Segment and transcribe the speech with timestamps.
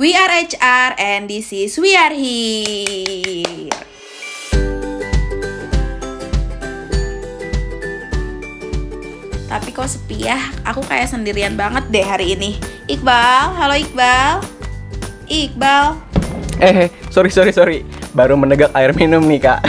[0.00, 3.68] We are HR and this is We Are Here.
[9.44, 10.40] Tapi kok sepi ya?
[10.64, 12.56] Aku kayak sendirian banget deh hari ini.
[12.88, 14.40] Iqbal, halo Iqbal.
[15.28, 16.00] Iqbal.
[16.64, 17.84] Eh, sorry sorry sorry.
[18.16, 19.60] Baru menegak air minum nih kak.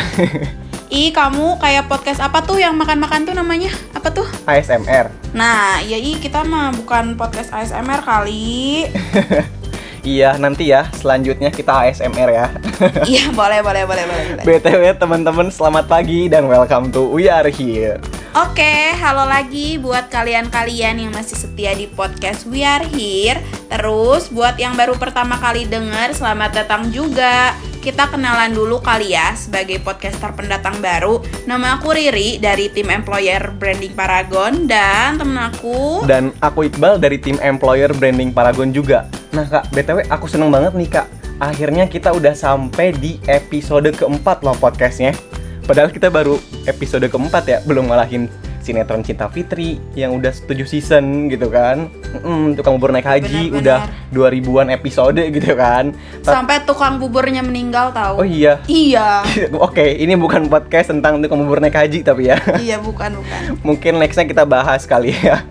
[0.95, 3.75] Ih, kamu kayak podcast apa tuh yang makan-makan tuh namanya?
[3.91, 4.27] Apa tuh?
[4.47, 5.11] ASMR.
[5.35, 8.87] Nah, ya ih kita mah bukan podcast ASMR kali.
[10.01, 12.45] Iya, nanti ya selanjutnya kita ASMR ya.
[13.11, 14.25] Iya, boleh, boleh, boleh, boleh.
[14.33, 14.43] boleh.
[14.57, 18.01] BTW teman-teman selamat pagi dan welcome to We Are Here.
[18.33, 23.37] Oke, halo lagi buat kalian-kalian yang masih setia di podcast We Are Here.
[23.69, 27.53] Terus buat yang baru pertama kali denger, selamat datang juga.
[27.81, 31.17] Kita kenalan dulu kali ya sebagai podcaster pendatang baru.
[31.49, 37.17] Nama aku Riri dari tim employer branding Paragon dan temen aku Dan aku Iqbal dari
[37.17, 39.09] tim Employer Branding Paragon juga.
[39.33, 41.09] Nah kak, BTW aku seneng banget nih kak.
[41.41, 45.17] Akhirnya kita udah sampai di episode keempat loh podcastnya.
[45.65, 46.37] Padahal kita baru
[46.69, 48.29] episode keempat ya, belum ngalahin
[48.61, 51.89] sinetron Cinta Fitri yang udah 7 season gitu kan.
[52.21, 53.89] Mm, tukang bubur naik haji Benar-benar.
[54.13, 55.91] udah 2000-an episode gitu kan.
[56.21, 58.21] Ta- sampai tukang buburnya meninggal tahu.
[58.21, 58.61] Oh iya.
[58.65, 59.25] Iya.
[59.67, 62.37] Oke, ini bukan podcast tentang tukang bubur naik haji tapi ya.
[62.63, 63.41] iya, bukan, bukan.
[63.61, 65.43] Mungkin nextnya kita bahas kali ya.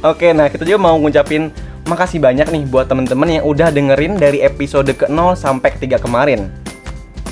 [0.00, 1.50] Oke, nah kita juga mau ngucapin
[1.84, 6.48] makasih banyak nih buat temen-temen yang udah dengerin dari episode ke-0 sampai ke-3 kemarin.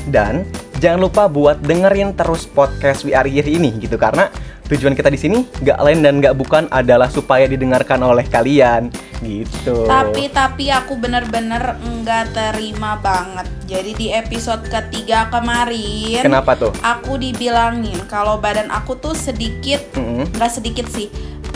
[0.09, 0.43] Dan
[0.83, 4.29] jangan lupa buat dengerin terus podcast We Are Here ini gitu karena
[4.73, 8.89] tujuan kita di sini gak lain dan gak bukan adalah supaya didengarkan oleh kalian
[9.23, 9.87] gitu.
[9.87, 13.47] Tapi tapi aku bener-bener nggak terima banget.
[13.71, 16.73] Jadi di episode ketiga kemarin kenapa tuh?
[16.83, 21.09] aku dibilangin kalau badan aku tuh sedikit nggak sedikit sih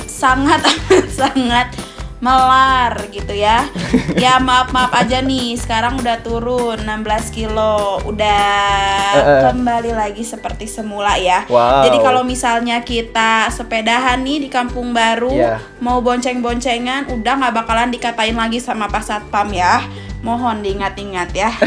[0.07, 0.63] sangat
[1.19, 1.75] sangat
[2.19, 3.69] melar gitu ya
[4.25, 8.65] ya maaf maaf aja nih sekarang udah turun 16 kilo udah
[9.07, 9.41] Eh, eh.
[9.49, 11.85] kembali lagi seperti semula ya Wow.
[11.85, 15.61] jadi kalau misalnya kita sepedahan nih di kampung baru Iya.
[15.79, 19.85] mau bonceng-boncengan udah nggak bakalan dikatain lagi sama pas satpam ya
[20.21, 21.51] mohon diingat-ingat ya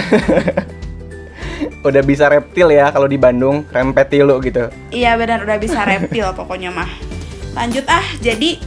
[1.80, 4.68] Udah bisa reptil ya kalau di Bandung, rempetilu gitu.
[4.92, 6.88] Iya benar udah bisa reptil pokoknya mah.
[7.52, 8.60] Lanjut ah, jadi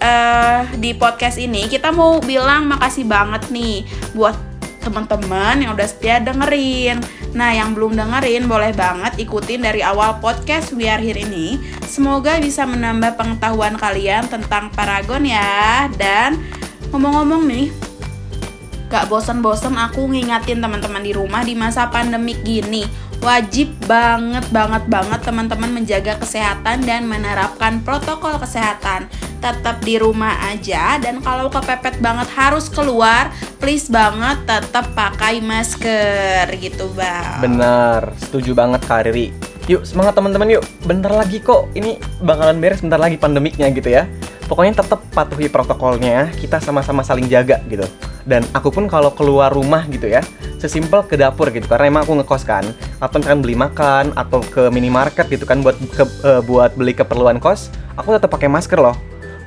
[0.00, 3.84] eh di podcast ini kita mau bilang makasih banget nih
[4.16, 4.32] buat
[4.80, 7.04] teman-teman yang udah setia dengerin.
[7.36, 11.60] Nah, yang belum dengerin boleh banget ikutin dari awal podcast We Are Here ini.
[11.84, 15.86] Semoga bisa menambah pengetahuan kalian tentang Paragon ya.
[15.94, 16.40] Dan
[16.90, 17.68] ngomong-ngomong nih,
[18.90, 22.82] Gak bosen-bosen aku ngingatin teman-teman di rumah di masa pandemik gini.
[23.20, 29.12] Wajib banget banget banget teman-teman menjaga kesehatan dan menerapkan protokol kesehatan.
[29.44, 33.28] Tetap di rumah aja dan kalau kepepet banget harus keluar,
[33.60, 37.44] please banget tetap pakai masker gitu, Bang.
[37.44, 39.36] Bener, setuju banget Kak Riri.
[39.68, 40.64] Yuk semangat teman-teman yuk.
[40.88, 44.08] Bentar lagi kok ini bakalan beres bentar lagi pandemiknya gitu ya.
[44.48, 47.84] Pokoknya tetap patuhi protokolnya, kita sama-sama saling jaga gitu.
[48.28, 50.20] Dan aku pun kalau keluar rumah gitu ya,
[50.60, 52.64] sesimpel ke dapur gitu karena emang aku ngekos kan.
[53.00, 57.40] Atau misalkan beli makan atau ke minimarket gitu kan buat ke, eh, buat beli keperluan
[57.40, 58.96] kos, aku tetap pakai masker loh.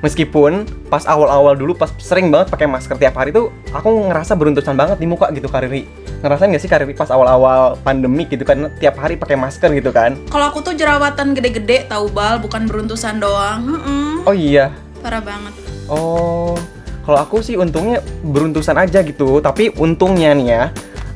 [0.04, 4.76] Meskipun pas awal-awal dulu pas sering banget pakai masker tiap hari tuh aku ngerasa beruntusan
[4.76, 5.88] banget di muka gitu Kariri.
[6.20, 10.20] Ngerasain gak sih Kariri pas awal-awal pandemi gitu kan tiap hari pakai masker gitu kan?
[10.28, 13.64] Kalau aku tuh jerawatan gede-gede tahu bal, bukan beruntusan doang.
[13.64, 14.76] Mm-mm, Oh iya.
[15.00, 15.52] parah banget.
[15.88, 16.56] Oh.
[17.04, 20.64] Kalau aku sih untungnya beruntusan aja gitu, tapi untungnya nih ya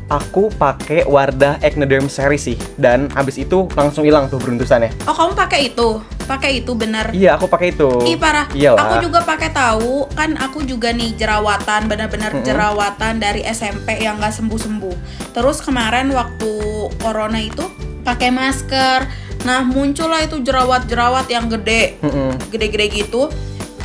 [0.08, 4.92] aku pakai Wardah Ecnoderm series sih dan habis itu langsung hilang tuh beruntusannya.
[5.04, 6.00] Oh, kamu pakai itu?
[6.24, 7.12] Pakai itu bener?
[7.12, 7.88] Iya, aku pakai itu.
[8.04, 8.48] Ih parah.
[8.52, 9.00] Iyalah.
[9.00, 12.44] Aku juga pakai tahu kan aku juga nih jerawatan benar-benar Mm-mm.
[12.44, 14.96] jerawatan dari SMP yang nggak sembuh-sembuh.
[15.32, 16.52] Terus kemarin waktu
[17.00, 17.64] corona itu
[18.04, 19.08] pakai masker.
[19.44, 21.96] Nah muncullah itu jerawat-jerawat yang gede,
[22.52, 23.32] gede-gede gitu.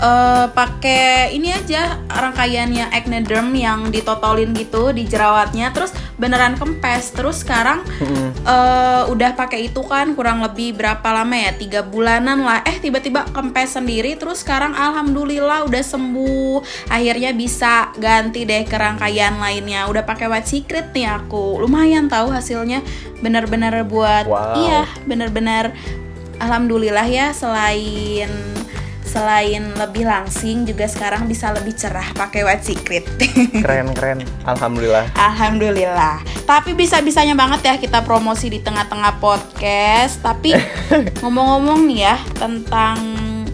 [0.04, 7.16] Eh pakai ini aja rangkaiannya Ecnoderm yang ditotolin gitu di jerawatnya terus beneran kempes.
[7.16, 8.36] Terus sekarang Mm-mm.
[8.44, 11.56] eh udah pakai itu kan kurang lebih berapa lama ya?
[11.56, 12.68] Tiga bulanan lah.
[12.68, 16.92] Eh tiba-tiba kempes sendiri terus sekarang alhamdulillah udah sembuh.
[16.92, 19.88] Akhirnya bisa ganti deh ke rangkaian lainnya.
[19.88, 21.64] Udah pakai white secret nih aku.
[21.64, 22.84] Lumayan tahu hasilnya.
[23.24, 24.60] Bener-bener buat Wow.
[24.60, 25.72] iya bener-bener
[26.44, 28.28] alhamdulillah ya selain
[29.04, 33.06] selain lebih langsing juga sekarang bisa lebih cerah pakai white secret
[33.64, 34.20] Keren keren.
[34.44, 35.12] Alhamdulillah.
[35.14, 36.24] Alhamdulillah.
[36.44, 40.20] Tapi bisa-bisanya banget ya kita promosi di tengah-tengah podcast.
[40.20, 40.56] Tapi
[41.22, 42.98] ngomong-ngomong nih ya tentang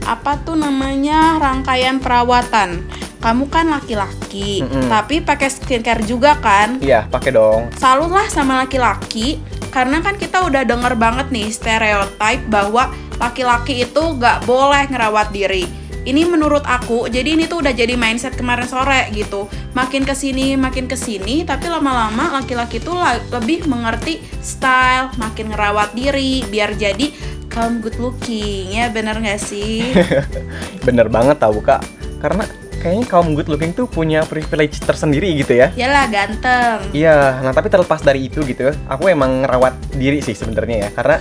[0.02, 2.88] apa tuh namanya rangkaian perawatan.
[3.20, 4.88] kamu kan laki-laki, Mm-mm.
[4.88, 6.80] tapi pakai skincare juga kan?
[6.80, 7.68] Iya, pakai dong.
[7.76, 9.44] Salut lah sama laki-laki,
[9.76, 15.68] karena kan kita udah denger banget nih stereotype bahwa laki-laki itu gak boleh ngerawat diri.
[16.00, 19.52] Ini menurut aku, jadi ini tuh udah jadi mindset kemarin sore gitu.
[19.76, 22.96] Makin ke sini, makin ke sini, tapi lama-lama laki-laki tuh
[23.36, 27.12] lebih mengerti style, makin ngerawat diri, biar jadi
[27.52, 29.92] kaum good looking, ya bener gak sih?
[30.88, 31.84] Bener banget tau kak.
[32.24, 32.48] Karena
[32.80, 35.70] kayaknya kaum good looking tuh punya privilege tersendiri gitu ya.
[35.76, 36.80] Yalah ganteng.
[36.96, 41.18] Iya, nah tapi terlepas dari itu gitu, aku emang ngerawat diri sih sebenarnya ya, karena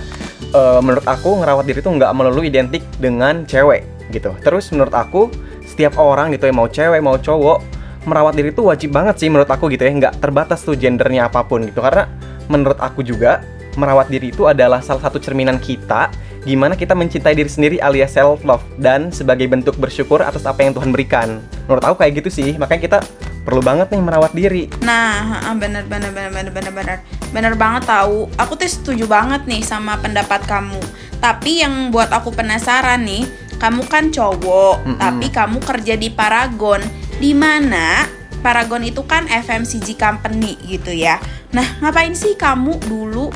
[0.55, 4.31] eh, menurut aku ngerawat diri tuh nggak melulu identik dengan cewek gitu.
[4.41, 5.29] Terus menurut aku
[5.67, 7.59] setiap orang gitu ya mau cewek mau cowok
[8.07, 11.45] merawat diri tuh wajib banget sih menurut aku gitu ya, nggak terbatas tuh gendernya apa
[11.45, 11.83] pun gitu.
[11.83, 12.07] Karena
[12.49, 13.43] menurut aku juga
[13.77, 16.09] merawat diri itu adalah salah satu cerminan kita
[16.47, 20.71] gimana kita mencintai diri sendiri alias self love dan sebagai bentuk bersyukur atas apa yang
[20.71, 21.43] Tuhan berikan.
[21.67, 22.99] Menurut aku kayak gitu sih, makanya kita
[23.43, 24.69] perlu banget nih merawat diri.
[24.85, 26.97] Nah, bener bener bener bener bener bener
[27.33, 28.29] bener banget tahu.
[28.37, 30.79] Aku tuh setuju banget nih sama pendapat kamu.
[31.19, 33.27] Tapi yang buat aku penasaran nih,
[33.59, 34.97] kamu kan cowok, Mm-mm.
[35.01, 36.79] tapi kamu kerja di Paragon,
[37.19, 38.07] di mana
[38.39, 41.19] Paragon itu kan FMCG company gitu ya.
[41.51, 43.27] Nah, ngapain sih kamu dulu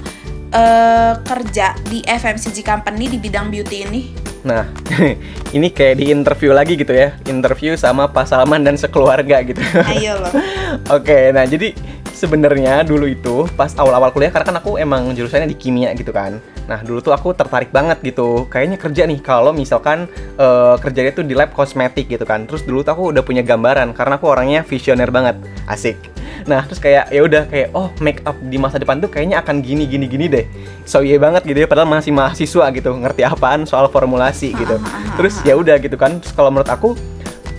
[0.54, 4.02] eh, kerja di FMCG company di bidang beauty ini?
[4.44, 4.68] Nah,
[5.56, 9.60] ini kayak di interview lagi gitu ya, interview sama Pak Salman dan sekeluarga gitu.
[9.88, 10.32] Ayo loh.
[11.00, 11.72] Oke, nah jadi
[12.14, 16.40] sebenarnya dulu itu pas awal-awal kuliah karena kan aku emang jurusannya di kimia gitu kan.
[16.68, 20.08] Nah dulu tuh aku tertarik banget gitu, kayaknya kerja nih kalau misalkan
[20.40, 22.48] eh, kerjanya tuh di lab kosmetik gitu kan.
[22.48, 26.13] Terus dulu tuh aku udah punya gambaran karena aku orangnya visioner banget, asik.
[26.50, 29.62] Nah terus kayak ya udah kayak oh make up di masa depan tuh kayaknya akan
[29.62, 30.46] gini gini gini deh.
[30.84, 34.76] So iya banget gitu ya, padahal masih mahasiswa gitu, ngerti apaan soal formulasi gitu.
[35.16, 36.20] Terus ya udah gitu kan.
[36.20, 36.98] Terus kalau menurut aku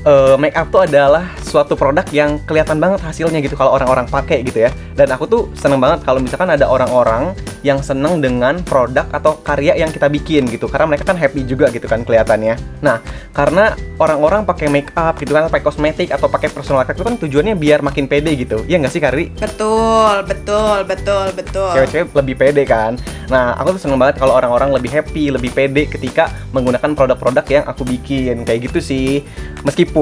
[0.05, 4.45] eh, make up tuh adalah suatu produk yang kelihatan banget hasilnya gitu kalau orang-orang pakai
[4.45, 4.71] gitu ya.
[4.95, 7.33] Dan aku tuh seneng banget kalau misalkan ada orang-orang
[7.65, 10.69] yang seneng dengan produk atau karya yang kita bikin gitu.
[10.69, 12.61] Karena mereka kan happy juga gitu kan kelihatannya.
[12.85, 13.01] Nah,
[13.33, 17.17] karena orang-orang pakai make up gitu kan, pakai kosmetik atau pakai personal care itu kan
[17.17, 18.67] tujuannya biar makin pede gitu.
[18.69, 19.25] Iya nggak sih Kari?
[19.41, 21.73] Betul, betul, betul, betul.
[21.73, 23.01] Cewek-cewek lebih pede kan.
[23.33, 27.65] Nah, aku tuh seneng banget kalau orang-orang lebih happy, lebih pede ketika menggunakan produk-produk yang
[27.65, 28.45] aku bikin.
[28.45, 29.25] Kayak gitu sih.
[29.65, 29.94] Meskipun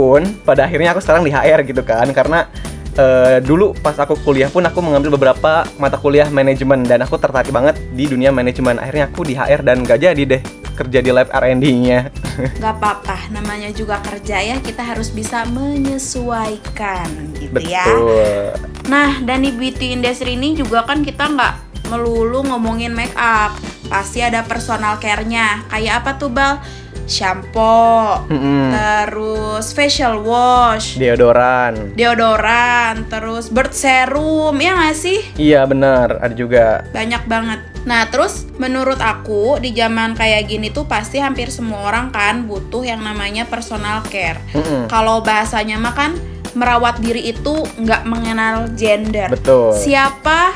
[0.47, 2.49] pada akhirnya aku sekarang di HR gitu kan, karena
[2.97, 7.53] eh, dulu pas aku kuliah pun aku mengambil beberapa mata kuliah manajemen dan aku tertarik
[7.53, 8.81] banget di dunia manajemen.
[8.81, 10.43] Akhirnya aku di HR dan gak jadi deh
[10.73, 12.09] kerja di lab R&D-nya.
[12.65, 17.85] Gak apa-apa, namanya juga kerja ya, kita harus bisa menyesuaikan gitu ya.
[17.85, 18.57] Betul.
[18.89, 21.55] Nah, dan di beauty industry ini juga kan kita nggak
[21.93, 23.53] melulu ngomongin make up.
[23.93, 25.61] Pasti ada personal care-nya.
[25.69, 26.57] Kayak apa tuh, Bal?
[27.07, 28.71] Shampoo, Mm-mm.
[28.73, 31.93] terus facial wash, Deodoran.
[31.99, 35.21] deodoran, terus bird serum, ya nggak sih?
[35.37, 36.87] Iya benar, ada juga.
[36.95, 37.61] Banyak banget.
[37.83, 42.87] Nah, terus menurut aku di zaman kayak gini tuh pasti hampir semua orang kan butuh
[42.87, 44.39] yang namanya personal care.
[44.55, 44.87] Mm-mm.
[44.87, 46.15] Kalau bahasanya mah kan
[46.53, 49.33] merawat diri itu nggak mengenal gender.
[49.33, 49.73] Betul.
[49.75, 50.53] Siapa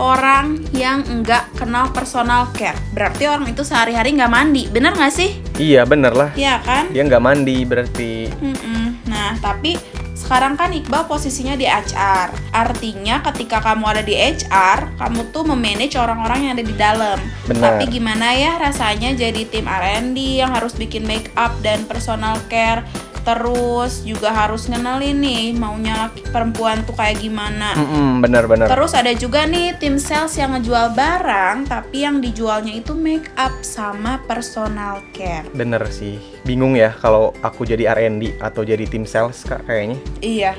[0.00, 2.78] orang yang nggak kenal personal care?
[2.92, 5.36] Berarti orang itu sehari-hari nggak mandi, bener nggak sih?
[5.60, 6.30] Iya bener lah.
[6.36, 6.88] Iya kan?
[6.92, 8.30] Dia nggak mandi berarti.
[8.30, 9.04] Mm-mm.
[9.08, 9.76] Nah, tapi
[10.12, 12.54] sekarang kan Iqbal posisinya di HR.
[12.54, 17.18] Artinya ketika kamu ada di HR, kamu tuh memanage orang-orang yang ada di dalam.
[17.50, 17.76] Benar.
[17.76, 22.86] Tapi gimana ya rasanya jadi tim R&D yang harus bikin make up dan personal care
[23.22, 27.74] terus juga harus ngenalin nih maunya laki perempuan tuh kayak gimana.
[27.78, 28.66] Mm-mm, bener-bener.
[28.66, 33.54] Terus ada juga nih tim sales yang ngejual barang tapi yang dijualnya itu make up
[33.62, 35.46] sama personal care.
[35.54, 36.18] Bener sih.
[36.42, 39.98] Bingung ya kalau aku jadi R&D atau jadi tim sales kak kayaknya.
[40.18, 40.52] Iya.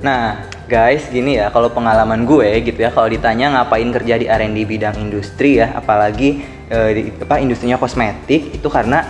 [0.00, 4.64] Nah, guys, gini ya, kalau pengalaman gue gitu ya, kalau ditanya ngapain kerja di R&D
[4.64, 6.40] bidang industri ya, apalagi
[6.72, 9.04] eh, di apa industrinya kosmetik itu karena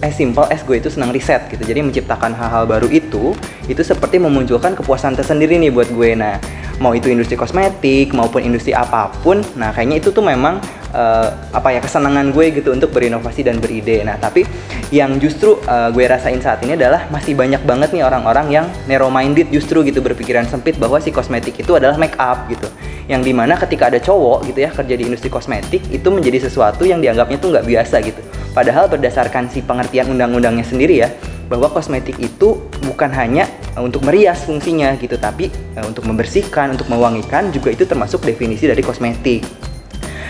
[0.00, 1.60] as simple as gue itu senang riset gitu.
[1.60, 3.36] Jadi menciptakan hal-hal baru itu
[3.68, 6.16] itu seperti memunculkan kepuasan tersendiri nih buat gue.
[6.16, 6.40] Nah,
[6.80, 10.58] mau itu industri kosmetik maupun industri apa pun, nah kayaknya itu tuh memang
[10.96, 14.00] eh, apa ya kesenangan gue gitu untuk berinovasi dan beride.
[14.02, 14.48] Nah, tapi
[14.88, 19.12] yang justru eh, gue rasain saat ini adalah masih banyak banget nih orang-orang yang narrow
[19.12, 22.66] minded justru gitu berpikiran sempit bahwa si kosmetik itu adalah make up gitu.
[23.06, 26.88] Yang di mana ketika ada cowok gitu ya kerja di industri kosmetik itu menjadi sesuatu
[26.88, 28.20] yang dianggapnya tuh nggak biasa gitu.
[28.50, 31.12] Padahal berdasarkan si pengertian undang-undangnya sendiri ya
[31.50, 36.86] bahwa kosmetik itu bukan hanya eh, untuk merias fungsinya gitu, tapi eh, untuk membersihkan, untuk
[36.86, 39.42] mewangikan juga itu termasuk definisi dari kosmetik.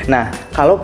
[0.08, 0.80] Nah, kalau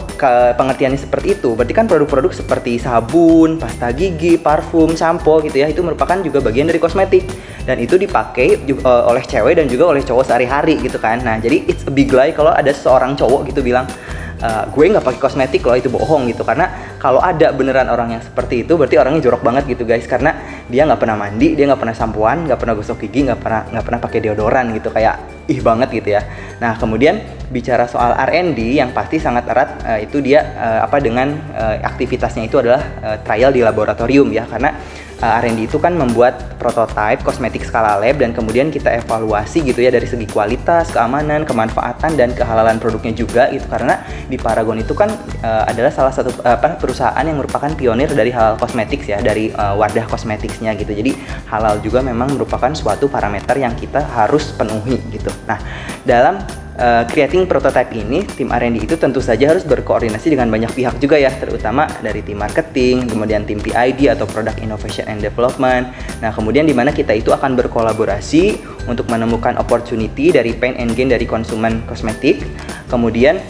[0.55, 5.81] pengertiannya seperti itu, berarti kan produk-produk seperti sabun, pasta gigi, parfum, sampo gitu ya, itu
[5.81, 7.25] merupakan juga bagian dari kosmetik.
[7.67, 11.67] dan itu dipakai eh, oleh cewek dan juga oleh cowok sehari-hari gitu kan nah jadi
[11.67, 13.91] it's a big lie kalau ada seorang cowok gitu bilang
[14.37, 16.45] "Eh, gue nggak pakai kosmetik loh itu bohong gitu.
[16.45, 16.69] Karena
[17.01, 20.05] kalau ada beneran orang yang seperti itu berarti orangnya jorok banget gitu guys.
[20.05, 20.37] Karena
[20.69, 23.85] dia nggak pernah mandi dia nggak pernah sampoan nggak pernah gosok gigi nggak pernah nggak
[23.89, 24.93] pernah pakai deodoran gitu.
[24.93, 25.17] Kayak
[25.49, 26.23] ih banget gitu ya.
[26.61, 27.17] Nah kemudian
[27.49, 32.45] bicara soal R&D yang pasti sangat erat eh, itu dia eh, apa dengan eh, aktivitasnya
[32.45, 34.45] itu adalah eh, trial di laboratorium ya.
[34.45, 34.77] Karena
[35.21, 39.91] eh, R&D itu kan membuat prototipe kosmetik skala lab dan kemudian kita evaluasi gitu ya
[39.93, 45.13] dari segi kualitas, keamanan, kemanfaatan dan kehalalan produknya juga gitu karena di Paragon itu kan
[45.41, 49.75] eh, adalah salah satu eh, perusahaan yang merupakan pionir dari halal kosmetik ya dari eh,
[49.77, 50.93] wadah kosmetiknya gitu.
[50.93, 51.13] Jadi
[51.49, 55.31] halal juga memang merupakan suatu parameter yang kita harus penuhi gitu.
[55.47, 55.59] Nah,
[56.03, 56.41] dalam
[56.79, 61.17] uh, creating prototype ini, tim R&D itu tentu saja harus berkoordinasi dengan banyak pihak juga
[61.17, 65.91] ya, terutama dari tim marketing, kemudian tim PID atau Product Innovation and Development.
[66.21, 71.11] Nah, kemudian di mana kita itu akan berkolaborasi untuk menemukan opportunity dari pain and gain
[71.11, 72.45] dari konsumen kosmetik.
[72.87, 73.41] Kemudian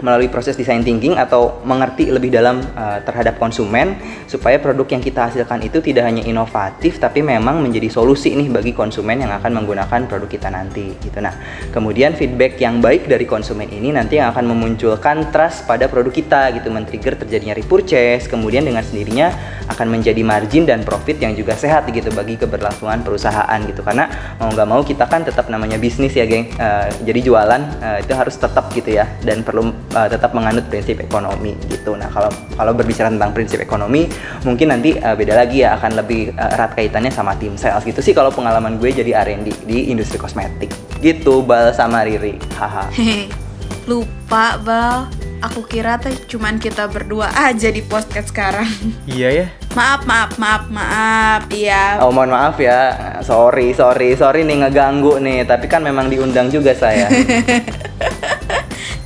[0.00, 5.30] melalui proses design thinking atau mengerti lebih dalam uh, terhadap konsumen supaya produk yang kita
[5.30, 10.06] hasilkan itu tidak hanya inovatif tapi memang menjadi solusi nih bagi konsumen yang akan menggunakan
[10.06, 11.18] produk kita nanti gitu.
[11.18, 11.34] Nah,
[11.70, 16.54] kemudian feedback yang baik dari konsumen ini nanti yang akan memunculkan trust pada produk kita
[16.56, 19.32] gitu, men-trigger terjadinya repurchase, kemudian dengan sendirinya
[19.68, 23.80] akan menjadi margin dan profit yang juga sehat gitu bagi keberlangsungan perusahaan gitu.
[23.84, 26.52] Karena mau nggak mau kita kan tetap namanya bisnis ya geng.
[26.56, 31.00] Uh, jadi jualan uh, itu harus tetap gitu ya dan perlu uh, tetap menganut prinsip
[31.00, 34.08] ekonomi gitu nah kalau kalau berbicara tentang prinsip ekonomi
[34.44, 38.00] mungkin nanti uh, beda lagi ya akan lebih uh, erat kaitannya sama tim sales gitu
[38.04, 42.90] sih kalau pengalaman gue jadi R&D di industri kosmetik gitu bal sama Riri haha.
[43.88, 45.08] Lupa, Bal.
[45.38, 48.68] Aku kira teh cuman kita berdua aja di podcast sekarang.
[49.08, 49.46] Iya ya.
[49.72, 51.40] Maaf, maaf, maaf, maaf.
[51.48, 52.02] Iya.
[52.04, 52.92] Oh mohon maaf ya,
[53.24, 57.08] sorry sorry sorry nih ngeganggu nih, tapi kan memang diundang juga saya.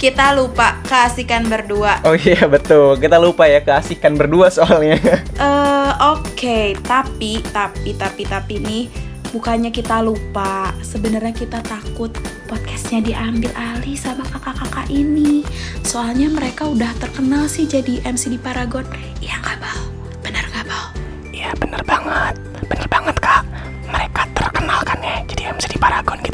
[0.03, 2.03] Kita lupa keasikan berdua.
[2.03, 2.99] Oh iya betul.
[2.99, 4.99] Kita lupa ya keasikan berdua soalnya.
[5.43, 8.87] Eh, oke, tapi tapi tapi tapi nih
[9.31, 12.11] bukannya kita lupa, sebenarnya kita takut
[12.47, 15.43] podcastnya diambil alih sama kakak-kakak ini.
[15.87, 18.87] Soalnya mereka udah terkenal sih jadi MC di Paragon.
[19.23, 19.81] Iya nggak Bal?
[20.23, 20.85] Bener nggak Bal?
[21.31, 22.35] Iya bener banget.
[22.67, 23.43] Bener banget kak.
[23.91, 25.19] Mereka terkenal kan ya.
[25.27, 26.32] Jadi MC di Paragon kita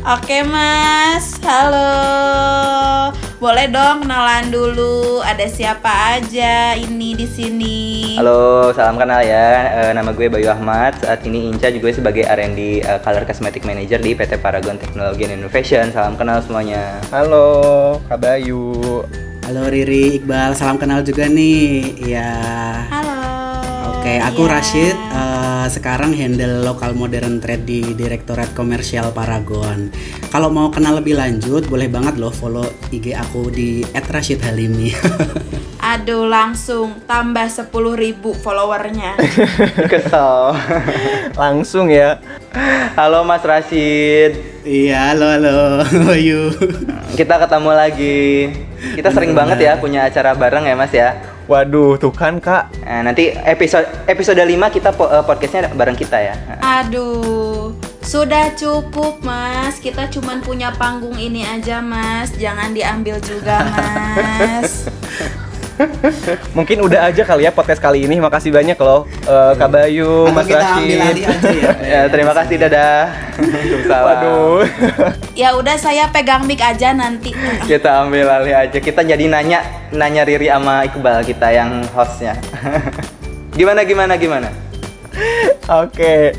[0.00, 1.36] Oke, Mas.
[1.44, 3.12] Halo.
[3.36, 5.20] Boleh dong kenalan dulu.
[5.20, 8.16] Ada siapa aja ini di sini?
[8.16, 9.68] Halo, salam kenal ya.
[9.68, 10.96] Eh, nama gue Bayu Ahmad.
[11.04, 15.36] Saat ini Inca juga sebagai R&D eh, Color Cosmetic Manager di PT Paragon Technology and
[15.36, 15.92] Innovation.
[15.92, 16.96] Salam kenal semuanya.
[17.12, 19.04] Halo, Kak Bayu.
[19.44, 21.92] Halo Riri, Iqbal, salam kenal juga nih.
[22.00, 22.32] Ya.
[24.00, 24.52] Oke, aku Iya.
[24.56, 24.96] Rashid.
[24.96, 29.92] eh, sekarang handle lokal modern trade di Direktorat Komersial Paragon.
[30.32, 34.96] Kalau mau kenal lebih lanjut, boleh banget loh follow IG aku di @rashidhalimi.
[35.92, 39.20] Aduh, langsung tambah 10.000 followernya.
[39.92, 40.56] Kesel.
[41.36, 42.24] Langsung ya.
[42.96, 44.64] Halo Mas Rashid.
[44.64, 45.84] iya, halo halo.
[46.08, 46.48] Bayu.
[47.20, 48.48] Kita ketemu lagi.
[48.96, 51.29] Kita sering banget ya punya acara bareng ya Mas ya.
[51.50, 52.70] Waduh, tuh kan Kak.
[52.86, 56.34] Nah, nanti episode episode 5 kita po- eh, podcastnya bareng kita ya.
[56.62, 59.82] Aduh, sudah cukup, Mas.
[59.82, 62.30] Kita cuman punya panggung ini aja, Mas.
[62.38, 64.86] Jangan diambil juga, Mas.
[66.56, 68.20] Mungkin udah aja kali ya podcast kali ini.
[68.20, 71.26] Makasih banyak loh eh, Kak Bayu, Atau Mas kita ambil alih Rashid.
[71.26, 71.72] aja ya.
[71.90, 73.02] Ya, terima kasih dadah.
[73.88, 74.62] Waduh.
[75.40, 77.34] ya udah saya pegang mic aja nanti.
[77.66, 78.78] Kita ambil alih aja.
[78.78, 82.38] Kita jadi nanya nanya Riri sama Iqbal kita yang hostnya.
[83.56, 84.48] gimana gimana gimana?
[85.66, 86.36] Oke.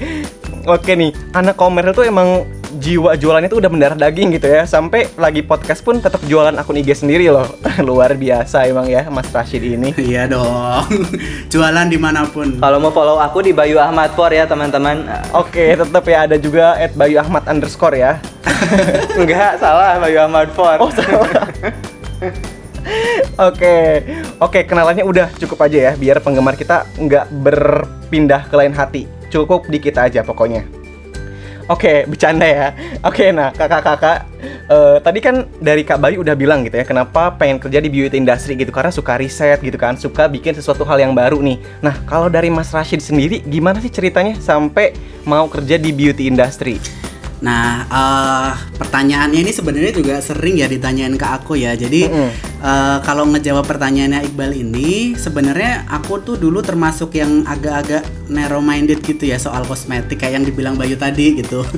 [0.69, 2.45] Oke nih, anak komersil tuh emang
[2.79, 4.63] jiwa jualannya tuh udah mendarah daging gitu ya.
[4.63, 7.47] Sampai lagi podcast pun tetap jualan akun IG sendiri loh.
[7.87, 9.91] Luar biasa emang ya Mas Rashid ini.
[10.11, 10.91] Iya dong.
[11.47, 12.59] Jualan di mana pun.
[12.59, 15.07] Kalau mau follow aku di Bayu Ahmad For ya teman-teman.
[15.31, 18.19] Oke, tetap ya ada juga at Bayu Ahmad underscore ya.
[19.19, 20.75] Enggak salah Bayu Ahmad For.
[20.83, 21.47] Oh salah.
[23.39, 24.03] Oke,
[24.41, 29.05] oke kenalannya udah cukup aja ya, biar penggemar kita nggak berpindah ke lain hati.
[29.31, 30.80] Cukup di kita aja pokoknya.
[31.71, 32.75] Oke, bercanda ya.
[32.99, 34.27] Oke, nah kakak-kakak,
[34.67, 38.19] eh, tadi kan dari Kak Bayu udah bilang gitu ya, kenapa pengen kerja di beauty
[38.19, 41.63] industry gitu, karena suka riset gitu kan, suka bikin sesuatu hal yang baru nih.
[41.79, 44.91] Nah, kalau dari Mas Rashid sendiri, gimana sih ceritanya sampai
[45.23, 46.75] mau kerja di beauty industry?
[47.41, 51.73] Nah, eh, pertanyaannya ini sebenarnya juga sering ya ditanyain ke aku ya.
[51.73, 52.05] Jadi
[52.61, 59.01] eh, kalau ngejawab pertanyaannya Iqbal ini, sebenarnya aku tuh dulu termasuk yang agak-agak narrow minded
[59.01, 61.65] gitu ya soal kosmetik kayak yang dibilang Bayu tadi gitu.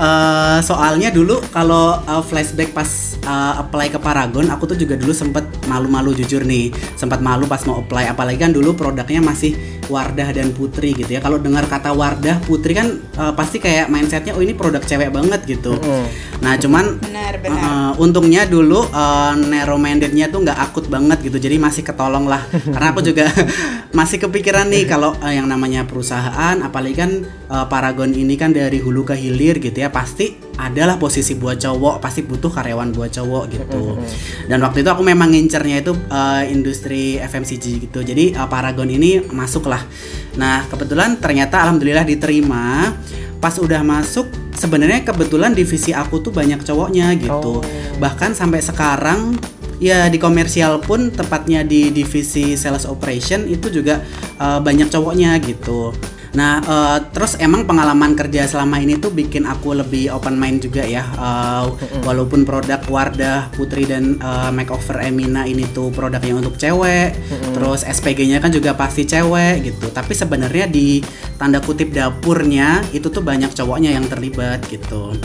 [0.00, 2.88] Eh, soalnya dulu kalau eh, flashback pas
[3.20, 7.60] eh, apply ke Paragon, aku tuh juga dulu sempet malu-malu jujur nih, sempat malu pas
[7.68, 8.08] mau apply.
[8.08, 11.20] Apalagi kan dulu produknya masih Wardah dan Putri gitu ya.
[11.20, 15.42] Kalau dengar kata Wardah, Putri kan eh, pasti kayak mindsetnya oh ini produk cewek banget
[15.44, 15.74] gitu.
[15.74, 16.06] Mm-mm.
[16.40, 17.60] Nah cuman Benar, benar.
[17.60, 22.42] Uh, untungnya dulu uh, narrow mindednya tuh nggak akut banget gitu jadi masih ketolong lah.
[22.74, 23.28] Karena aku juga
[23.98, 27.10] masih kepikiran nih kalau uh, yang namanya perusahaan apalagi kan
[27.52, 32.04] uh, Paragon ini kan dari hulu ke hilir gitu ya pasti adalah posisi buat cowok
[32.04, 34.00] pasti butuh karyawan buat cowok gitu.
[34.50, 38.00] Dan waktu itu aku memang ngincernya itu uh, industri FMCG gitu.
[38.00, 39.84] Jadi uh, Paragon ini masuk lah
[40.38, 42.94] nah kebetulan ternyata alhamdulillah diterima
[43.40, 47.64] pas udah masuk sebenarnya kebetulan divisi aku tuh banyak cowoknya gitu Oh.
[47.96, 49.40] bahkan sampai sekarang
[49.80, 54.04] ya di komersial pun tepatnya di divisi sales operation itu juga
[54.36, 55.96] uh, banyak cowoknya gitu
[56.30, 60.86] nah uh, terus emang pengalaman kerja selama ini tuh bikin aku lebih open mind juga
[60.86, 61.04] ya.
[61.18, 61.74] Uh,
[62.06, 67.18] walaupun produk Wardah Putri dan uh, Makeover Emina ini tuh produknya untuk cewek
[67.54, 69.90] terus SPG-nya kan juga pasti cewek gitu.
[69.90, 71.02] Tapi sebenarnya di
[71.40, 75.16] tanda kutip dapurnya itu tuh banyak cowoknya yang terlibat gitu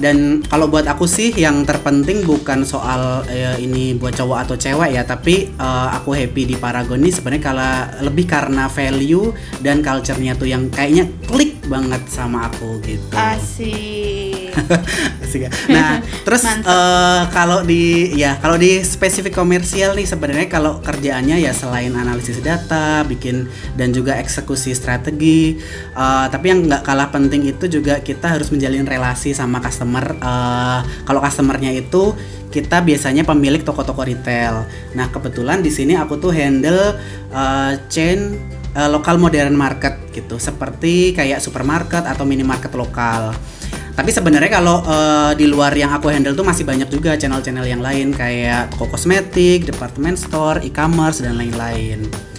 [0.00, 4.96] dan kalau buat aku sih yang terpenting bukan soal eh, ini buat cowok atau cewek
[4.96, 7.70] ya tapi eh, aku happy di Paragon ini sebenarnya kalau
[8.08, 9.30] lebih karena value
[9.60, 14.19] dan culture-nya tuh yang kayaknya klik banget sama aku gitu Asik.
[15.30, 15.46] Ya.
[15.70, 21.54] Nah, terus eh, kalau di ya kalau di spesifik komersial nih sebenarnya kalau kerjaannya ya
[21.54, 23.46] selain analisis data, bikin
[23.78, 25.54] dan juga eksekusi strategi,
[25.94, 30.18] eh, tapi yang nggak kalah penting itu juga kita harus menjalin relasi sama customer.
[30.18, 32.10] Eh, kalau customernya itu
[32.50, 34.66] kita biasanya pemilik toko-toko retail.
[34.98, 36.98] Nah, kebetulan di sini aku tuh handle
[37.30, 38.34] eh, chain
[38.74, 43.30] eh, lokal modern market gitu, seperti kayak supermarket atau minimarket lokal.
[43.94, 47.82] Tapi sebenarnya kalau eh, di luar yang aku handle tuh masih banyak juga channel-channel yang
[47.82, 52.29] lain kayak toko kosmetik, department store, e-commerce dan lain-lain.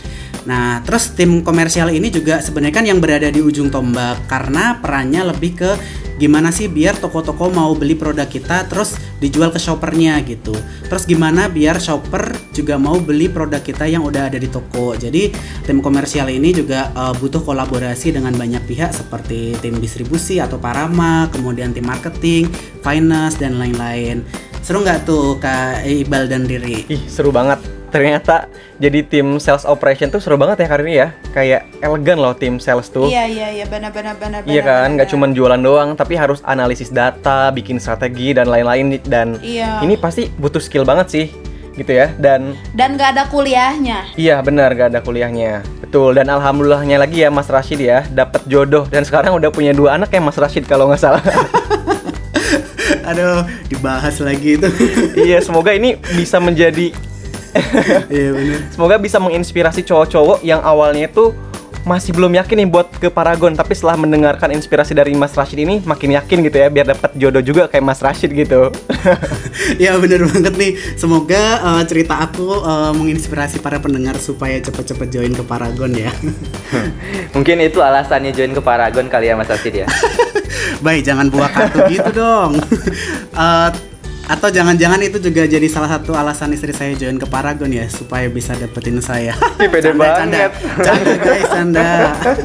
[0.45, 5.29] Nah, terus tim komersial ini juga sebenarnya kan yang berada di ujung tombak karena perannya
[5.29, 5.71] lebih ke
[6.21, 10.53] gimana sih biar toko-toko mau beli produk kita terus dijual ke shoppernya gitu.
[10.85, 14.93] Terus gimana biar shopper juga mau beli produk kita yang udah ada di toko.
[14.93, 15.33] Jadi
[15.65, 21.25] tim komersial ini juga eh, butuh kolaborasi dengan banyak pihak seperti tim distribusi atau parama,
[21.33, 22.45] kemudian tim marketing,
[22.85, 24.21] finance dan lain-lain.
[24.61, 26.85] Seru nggak tuh Kak Iqbal dan Riri?
[26.85, 27.80] Ih, seru banget.
[27.91, 31.07] Ternyata jadi tim sales operation tuh seru banget ya kali ini ya.
[31.29, 33.05] Kayak elegan loh tim sales tuh.
[33.05, 34.39] Iya iya iya benar benar benar.
[34.43, 39.35] Iya kan, nggak cuma jualan doang, tapi harus analisis data, bikin strategi dan lain-lain dan
[39.37, 39.79] Iya.
[39.81, 41.25] ini pasti butuh skill banget sih,
[41.73, 42.15] gitu ya.
[42.15, 44.15] Dan dan gak ada kuliahnya.
[44.15, 46.15] iya benar gak ada kuliahnya, betul.
[46.15, 50.09] Dan alhamdulillahnya lagi ya Mas Rashid ya, dapat jodoh dan sekarang udah punya dua anak
[50.09, 51.23] ya Mas Rashid kalau nggak salah.
[53.01, 54.67] Aduh, dibahas lagi itu.
[55.17, 56.93] iya, semoga ini bisa menjadi,
[58.11, 58.59] Iya bener.
[58.71, 61.35] semoga bisa menginspirasi cowok-cowok yang awalnya itu
[61.81, 65.81] masih belum yakin nih buat ke Paragon, tapi setelah mendengarkan inspirasi dari Mas Rashid ini
[65.81, 68.69] makin yakin gitu ya, biar dapat jodoh juga kayak Mas Rashid gitu.
[69.83, 70.71] ya bener banget nih.
[70.93, 76.13] Semoga eh, cerita aku eh, menginspirasi para pendengar supaya cepet-cepet join ke Paragon ya.
[77.35, 79.87] Mungkin itu alasannya join ke Paragon kali ya Mas Rashid ya.
[80.85, 82.61] Baik, jangan buah kartu gitu dong.
[83.33, 83.69] Eh,
[84.29, 88.29] atau jangan-jangan itu juga jadi salah satu alasan istri saya join ke Paragon ya supaya
[88.29, 89.33] bisa dapetin saya.
[89.57, 90.37] Pede Canda, canda.
[90.47, 90.51] banget.
[90.85, 91.89] Canda guys, canda.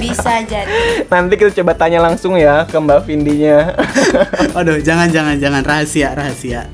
[0.01, 0.73] Bisa jadi.
[1.07, 3.77] Nanti kita coba tanya langsung ya ke Mbak Vindinya.
[4.59, 6.71] Aduh, jangan jangan jangan rahasia, rahasia.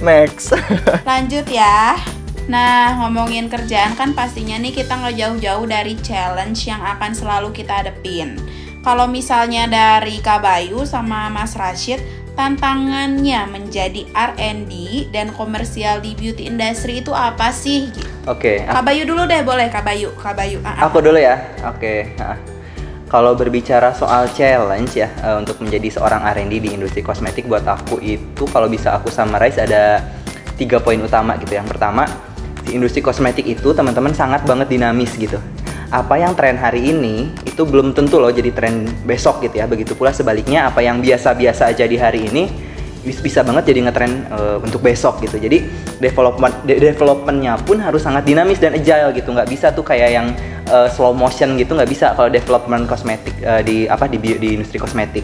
[0.00, 0.54] Next.
[1.08, 1.98] Lanjut ya.
[2.44, 7.80] Nah, ngomongin kerjaan kan pastinya nih kita nggak jauh-jauh dari challenge yang akan selalu kita
[7.80, 8.36] hadepin.
[8.84, 14.72] Kalau misalnya dari Kak Bayu sama Mas Rashid, tantangannya menjadi R&D
[15.14, 17.90] dan komersial di beauty industry itu apa sih?
[18.26, 20.58] Oke, Kak Bayu dulu deh, boleh Kak Bayu, Kak Bayu.
[20.66, 20.90] Ah, ah.
[20.90, 21.38] Aku dulu ya.
[21.66, 22.14] Oke.
[22.18, 22.36] nah.
[23.04, 28.02] Kalau berbicara soal challenge ya eh, untuk menjadi seorang R&D di industri kosmetik buat aku
[28.02, 30.02] itu kalau bisa aku summarize ada
[30.58, 31.54] tiga poin utama gitu.
[31.54, 32.10] Yang pertama
[32.66, 35.38] di industri kosmetik itu teman-teman sangat banget dinamis gitu.
[35.92, 39.66] Apa yang tren hari ini itu belum tentu loh jadi tren besok gitu ya.
[39.68, 42.50] Begitu pula sebaliknya apa yang biasa-biasa aja di hari ini
[43.04, 45.36] bis- bisa banget jadi ngetren eh, untuk besok gitu.
[45.38, 45.64] Jadi
[46.00, 49.30] development de- developmentnya pun harus sangat dinamis dan agile gitu.
[49.30, 50.26] Nggak bisa tuh kayak yang
[50.66, 54.82] eh, slow motion gitu nggak bisa kalau development kosmetik eh, di apa di di industri
[54.82, 55.22] kosmetik.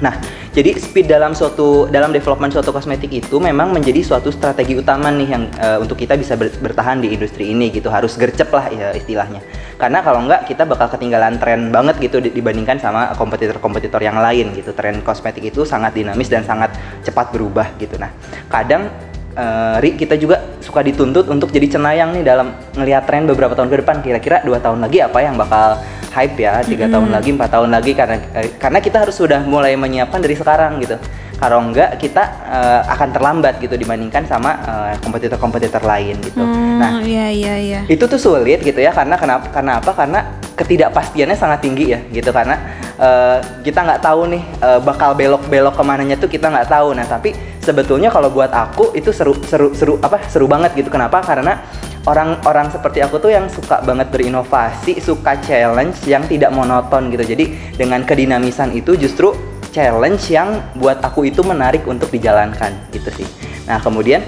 [0.00, 0.16] Nah,
[0.56, 5.28] jadi speed dalam suatu dalam development suatu kosmetik itu memang menjadi suatu strategi utama nih
[5.28, 7.92] yang uh, untuk kita bisa ber- bertahan di industri ini gitu.
[7.92, 9.44] Harus gercep lah ya istilahnya.
[9.80, 14.52] Karena kalau enggak kita bakal ketinggalan tren banget gitu di- dibandingkan sama kompetitor-kompetitor yang lain
[14.52, 14.76] gitu.
[14.76, 17.96] Tren kosmetik itu sangat dinamis dan sangat cepat berubah gitu.
[17.96, 18.12] Nah,
[18.52, 18.92] kadang
[19.40, 23.72] uh, Ri kita juga suka dituntut untuk jadi cenayang nih dalam ngelihat tren beberapa tahun
[23.72, 23.96] ke depan.
[24.04, 27.92] Kira-kira dua tahun lagi apa yang bakal hype ya tiga tahun lagi empat tahun lagi
[27.94, 30.98] karena eh, karena kita harus sudah mulai menyiapkan dari sekarang gitu
[31.40, 36.44] kalau enggak kita eh, akan terlambat gitu dibandingkan sama eh, kompetitor-kompetitor lain gitu.
[36.44, 37.80] Nah Hmm, iya iya iya.
[37.88, 39.96] itu tuh sulit gitu ya karena kenapa karena apa?
[39.96, 40.20] Karena
[40.52, 42.28] ketidakpastiannya sangat tinggi ya gitu.
[42.28, 42.60] Karena
[43.00, 46.92] eh, kita nggak tahu nih eh, bakal belok-belok ke mananya tuh kita nggak tahu.
[46.92, 47.32] Nah tapi
[47.64, 50.20] sebetulnya kalau buat aku itu seru seru seru apa?
[50.28, 50.92] Seru banget gitu.
[50.92, 51.24] Kenapa?
[51.24, 51.56] Karena
[52.04, 57.24] orang-orang seperti aku tuh yang suka banget berinovasi suka challenge yang tidak monoton gitu.
[57.24, 59.32] Jadi dengan kedinamisan itu justru
[59.70, 63.28] challenge yang buat aku itu menarik untuk dijalankan gitu sih
[63.64, 64.22] nah kemudian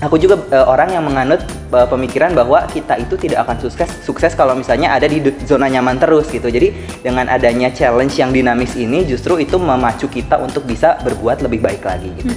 [0.00, 1.40] aku juga eh, orang yang menganut
[1.72, 5.96] eh, pemikiran bahwa kita itu tidak akan sukses sukses kalau misalnya ada di zona nyaman
[5.96, 6.52] terus gitu.
[6.52, 11.64] Jadi dengan adanya challenge yang dinamis ini justru itu memacu kita untuk bisa berbuat lebih
[11.64, 12.32] baik lagi gitu.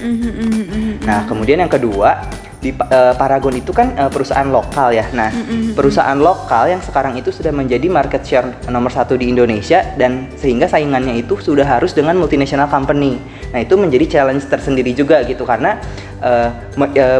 [1.03, 2.23] Nah, kemudian yang kedua
[2.59, 5.07] di eh, Paragon itu kan eh, perusahaan lokal ya.
[5.15, 5.31] Nah,
[5.73, 10.67] perusahaan lokal yang sekarang itu sudah menjadi market share nomor satu di Indonesia dan sehingga
[10.67, 13.15] saingannya itu sudah harus dengan multinational company.
[13.55, 15.79] Nah, itu menjadi challenge tersendiri juga gitu karena
[16.21, 16.49] eh,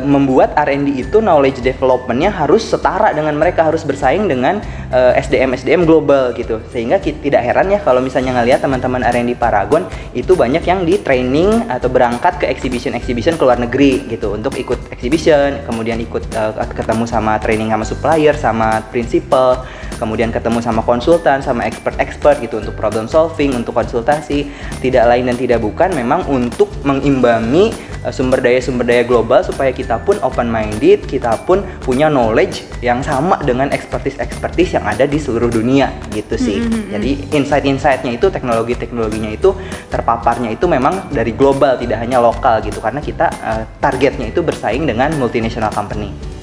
[0.04, 4.60] membuat R&D itu knowledge developmentnya harus setara dengan mereka harus bersaing dengan
[4.92, 6.60] eh, SDM SDM global gitu.
[6.72, 11.00] Sehingga ki- tidak heran ya kalau misalnya ngelihat teman-teman R&D Paragon itu banyak yang di
[11.00, 16.54] training atau berangkat ke exhibition-exhibition ke luar negeri gitu untuk ikut exhibition, kemudian ikut eh,
[16.76, 19.66] ketemu sama training sama supplier, sama principal,
[20.00, 24.48] kemudian ketemu sama konsultan, sama expert-expert gitu untuk problem solving, untuk konsultasi,
[24.80, 27.76] tidak lain dan tidak bukan memang untuk mengimbangi
[28.08, 32.64] eh, sumber daya sumber daya global supaya kita pun open minded, kita pun punya knowledge
[32.80, 36.64] yang sama dengan expertise-expertise yang ada di seluruh dunia gitu sih.
[36.90, 39.52] Jadi insight-insightnya itu teknologi-teknologinya itu
[39.92, 42.80] terpaparnya itu memang dari global tidak hanya lokal gitu.
[42.80, 46.39] Karena kita eh, targetnya itu bersaing dengan multinational company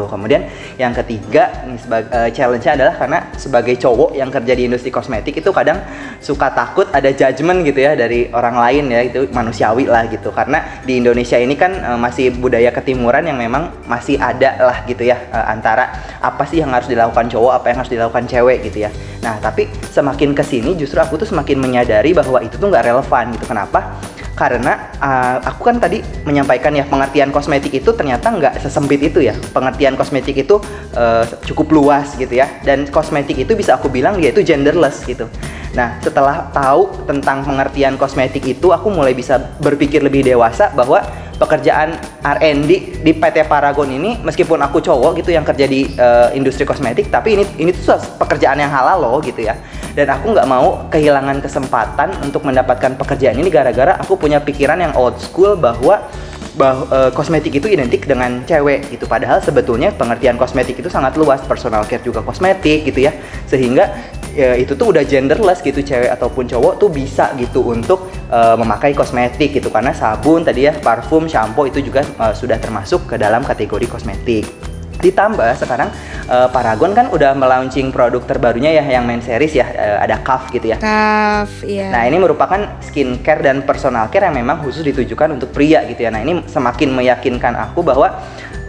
[0.00, 0.48] itu kemudian
[0.80, 5.52] yang ketiga nih sebagai challenge-nya adalah karena sebagai cowok yang kerja di industri kosmetik itu
[5.52, 5.84] kadang
[6.24, 10.32] suka takut ada judgement gitu ya dari orang lain ya itu manusiawi lah gitu.
[10.32, 15.04] Karena di Indonesia ini kan eh, masih budaya ketimuran yang memang masih ada lah gitu
[15.04, 15.92] ya eh, antara
[16.24, 18.90] apa sih yang harus dilakukan cowok apa yang harus dilakukan cewek gitu ya.
[19.20, 23.36] Nah tapi semakin ke sini justru aku tuh semakin menyadari bahwa itu tuh nggak relevan
[23.36, 23.44] gitu.
[23.44, 24.00] Kenapa
[24.40, 29.36] karena uh, aku kan tadi menyampaikan ya pengertian kosmetik itu ternyata nggak sesempit itu ya.
[29.52, 30.56] Pengertian kosmetik itu
[30.96, 32.48] uh, cukup luas gitu ya.
[32.64, 35.28] Dan kosmetik itu bisa aku bilang dia itu genderless gitu.
[35.76, 41.04] Nah setelah tahu tentang pengertian kosmetik itu aku mulai bisa berpikir lebih dewasa bahwa
[41.40, 46.68] pekerjaan R&D di PT Paragon ini meskipun aku cowok gitu yang kerja di uh, industri
[46.68, 49.56] kosmetik tapi ini ini tuh pekerjaan yang halal loh gitu ya.
[49.90, 54.94] Dan aku nggak mau kehilangan kesempatan untuk mendapatkan pekerjaan ini gara-gara aku punya pikiran yang
[54.94, 56.06] old school bahwa
[56.54, 59.08] bah, eh, kosmetik itu identik dengan cewek gitu.
[59.10, 63.12] Padahal sebetulnya pengertian kosmetik itu sangat luas personal care juga kosmetik gitu ya.
[63.50, 63.90] Sehingga
[64.36, 68.94] ya, itu tuh udah genderless gitu cewek ataupun cowok tuh bisa gitu untuk eh, memakai
[68.94, 69.72] kosmetik gitu.
[69.72, 74.69] Karena sabun tadi ya parfum shampoo itu juga eh, sudah termasuk ke dalam kategori kosmetik
[75.00, 75.88] ditambah sekarang
[76.28, 80.52] eh, Paragon kan udah melaunching produk terbarunya ya yang main series ya eh, ada Cuff
[80.52, 81.88] gitu ya Kaf, iya.
[81.92, 86.10] Nah ini merupakan skincare dan personal care yang memang khusus ditujukan untuk pria gitu ya.
[86.12, 88.12] Nah ini semakin meyakinkan aku bahwa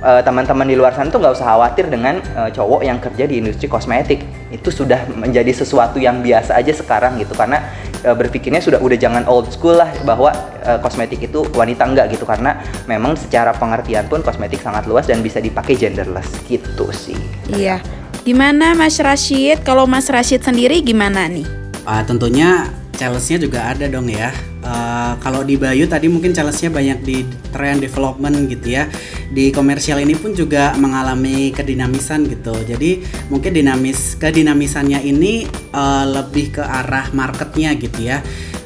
[0.02, 3.40] eh, teman-teman di luar sana tuh nggak usah khawatir dengan eh, cowok yang kerja di
[3.40, 4.26] industri kosmetik.
[4.50, 7.62] Itu sudah menjadi sesuatu yang biasa aja sekarang gitu karena
[8.02, 10.34] eh, berpikirnya sudah udah jangan old school lah bahwa
[10.66, 12.58] eh, kosmetik itu wanita enggak gitu karena
[12.90, 17.18] memang secara pengertian pun kosmetik sangat luas dan bisa dipakai genderless gitu sih.
[17.54, 17.80] Iya.
[18.22, 19.66] Gimana Mas Rashid?
[19.66, 21.46] Kalau Mas Rashid sendiri gimana nih?
[21.90, 24.30] Ah, tentunya challenge-nya juga ada dong ya.
[24.62, 27.18] Eh, kalau di Bayu tadi mungkin challenge-nya banyak di
[27.50, 28.88] trend development gitu ya.
[29.32, 32.54] Di komersial ini pun juga mengalami kedinamisan gitu.
[32.68, 38.22] Jadi mungkin dinamis kedinamisannya ini eh, lebih ke arah marketnya gitu ya.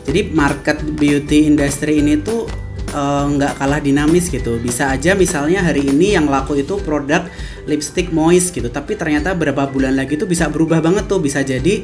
[0.05, 2.45] Jadi market beauty industry ini tuh
[2.91, 4.59] eh, nggak kalah dinamis gitu.
[4.59, 7.25] Bisa aja misalnya hari ini yang laku itu produk
[7.65, 11.81] lipstick moist gitu, tapi ternyata berapa bulan lagi tuh bisa berubah banget tuh, bisa jadi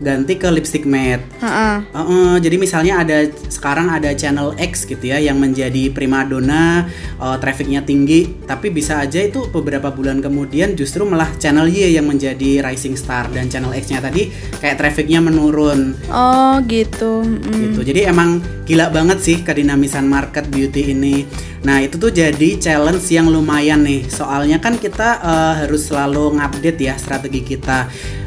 [0.00, 1.22] ganti ke lipstick matte.
[1.44, 1.76] Heeh.
[1.92, 6.88] Uh, jadi misalnya ada sekarang ada channel X gitu ya yang menjadi primadona,
[7.20, 12.08] uh, trafficnya tinggi, tapi bisa aja itu beberapa bulan kemudian justru malah channel Y yang
[12.08, 17.20] menjadi rising star dan channel X-nya tadi kayak trafficnya menurun Oh gitu.
[17.20, 17.70] Mm.
[17.70, 17.80] gitu.
[17.84, 21.28] Jadi emang gila banget sih kedinamisan market beauty ini.
[21.60, 24.08] Nah itu tuh jadi challenge yang lumayan nih.
[24.08, 27.84] Soalnya kan kita uh, harus selalu ngupdate ya strategi kita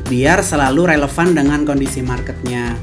[0.07, 2.75] biar selalu relevan dengan kondisi marketnya.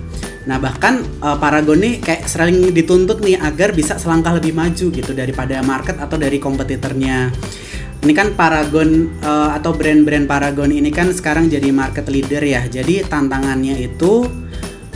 [0.48, 5.12] Nah bahkan uh, Paragon nih kayak sering dituntut nih agar bisa selangkah lebih maju gitu
[5.12, 7.28] daripada market atau dari kompetitornya.
[8.00, 12.64] Ini kan Paragon uh, atau brand-brand Paragon ini kan sekarang jadi market leader ya.
[12.64, 14.24] Jadi tantangannya itu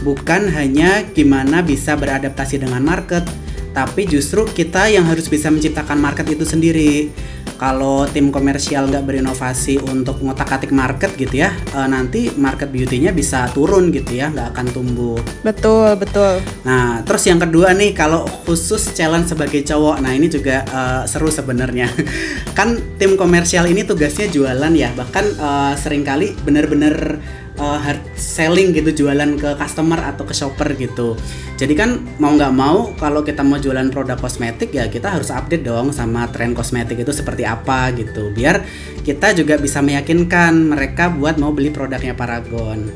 [0.01, 3.29] bukan hanya gimana bisa beradaptasi dengan market,
[3.77, 7.13] tapi justru kita yang harus bisa menciptakan market itu sendiri.
[7.55, 13.47] Kalau tim komersial nggak berinovasi untuk ngotak-atik market gitu ya, eh, nanti market beauty-nya bisa
[13.55, 15.19] turun gitu ya, nggak akan tumbuh.
[15.47, 16.43] Betul betul.
[16.67, 21.31] Nah, terus yang kedua nih, kalau khusus challenge sebagai cowok, nah ini juga eh, seru
[21.31, 21.87] sebenarnya.
[22.59, 27.19] kan tim komersial ini tugasnya jualan ya, bahkan eh, sering kali bener-bener
[27.59, 31.19] eh, hard selling gitu, jualan ke customer atau ke shopper gitu.
[31.55, 35.63] Jadi kan mau nggak mau, kalau kita mau jualan produk kosmetik ya kita harus update
[35.63, 38.67] dong sama tren kosmetik itu seperti apa gitu, biar
[39.07, 42.91] kita juga bisa meyakinkan mereka buat mau beli produknya Paragon.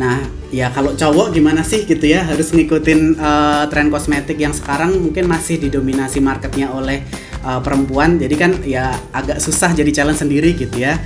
[0.00, 4.96] Nah, ya kalau cowok gimana sih gitu ya harus ngikutin eh, tren kosmetik yang sekarang
[4.96, 7.04] mungkin masih didominasi marketnya oleh
[7.40, 8.20] eh, perempuan.
[8.20, 10.98] Jadi kan ya agak susah jadi challenge sendiri gitu ya.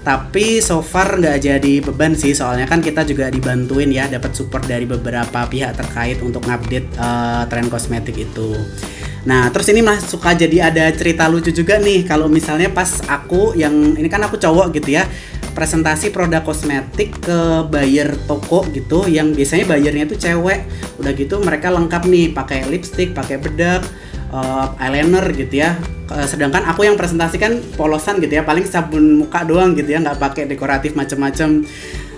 [0.00, 4.64] Tapi so far nggak jadi beban sih soalnya kan kita juga dibantuin ya dapat support
[4.64, 8.56] dari beberapa pihak terkait untuk ngupdate eh, tren kosmetik itu.
[9.20, 13.52] Nah, terus ini mah suka jadi ada cerita lucu juga nih kalau misalnya pas aku
[13.52, 15.04] yang ini kan aku cowok gitu ya
[15.52, 20.64] presentasi produk kosmetik ke buyer toko gitu yang biasanya bayarnya tuh cewek
[20.96, 23.84] udah gitu mereka lengkap nih pakai lipstick pakai bedak
[24.30, 25.76] eh, eyeliner gitu ya.
[26.10, 30.18] Eh, sedangkan aku yang presentasikan polosan gitu ya paling sabun muka doang gitu ya nggak
[30.18, 31.62] pakai dekoratif macam-macam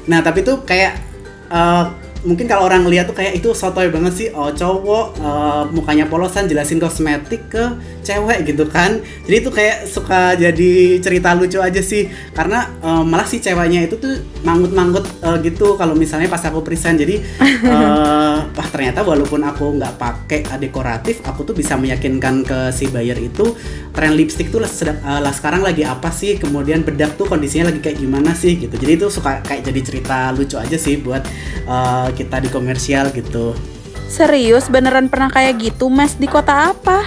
[0.08, 0.96] nah tapi tuh kayak
[1.52, 1.84] eh,
[2.22, 4.28] mungkin kalau orang lihat tuh kayak itu sotoy banget sih.
[4.32, 7.64] Oh cowok eh, mukanya polosan jelasin kosmetik ke
[8.02, 9.00] cewek gitu kan.
[9.24, 12.10] Jadi itu kayak suka jadi cerita lucu aja sih.
[12.34, 15.78] Karena eh, malah si ceweknya itu tuh manggut-manggut eh, gitu.
[15.78, 17.22] Kalau misalnya pas aku present jadi
[17.72, 23.16] eh, wah ternyata walaupun aku nggak pakai dekoratif aku tuh bisa meyakinkan ke si buyer
[23.16, 23.54] itu
[23.94, 26.36] tren lipstick tuh lah, sedang- eh, lah sekarang lagi apa sih?
[26.36, 28.74] Kemudian bedak tuh kondisinya lagi kayak gimana sih gitu.
[28.74, 31.22] Jadi itu suka kayak jadi cerita lucu aja sih buat
[31.64, 33.54] eh, kita di komersial gitu.
[34.12, 34.68] Serius?
[34.68, 36.20] Beneran pernah kayak gitu mas?
[36.20, 37.00] Di kota apa?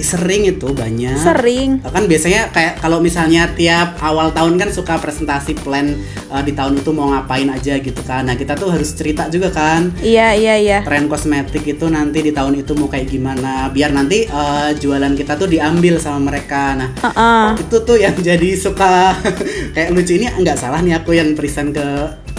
[0.00, 1.78] Sering itu banyak Sering.
[1.84, 5.94] kan biasanya kayak kalau misalnya tiap awal tahun kan suka presentasi plan
[6.30, 9.52] eh, di tahun itu mau ngapain aja gitu kan nah kita tuh harus cerita juga
[9.52, 10.78] kan Iya iya iya.
[10.82, 15.36] tren kosmetik itu nanti di tahun itu mau kayak gimana biar nanti eh, jualan kita
[15.36, 17.62] tuh diambil sama mereka nah Heeh.
[17.62, 19.12] itu tuh yang jadi suka
[19.74, 21.86] kayak lucu ini nggak salah nih aku yang present ke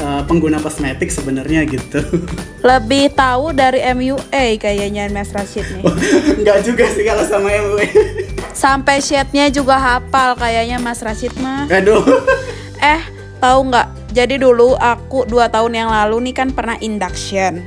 [0.05, 1.99] eh, pengguna kosmetik sebenarnya gitu
[2.69, 5.83] Lebih tahu dari MUA kayaknya Mas Rashid nih.
[6.45, 7.77] nggak juga sih kalau sama MW
[8.53, 11.65] Sampai shade-nya juga hafal kayaknya Mas Rashid mah.
[11.67, 12.05] aduh
[12.81, 13.01] Eh,
[13.37, 13.87] tahu nggak?
[14.13, 17.65] Jadi dulu aku dua tahun yang lalu nih kan pernah induction.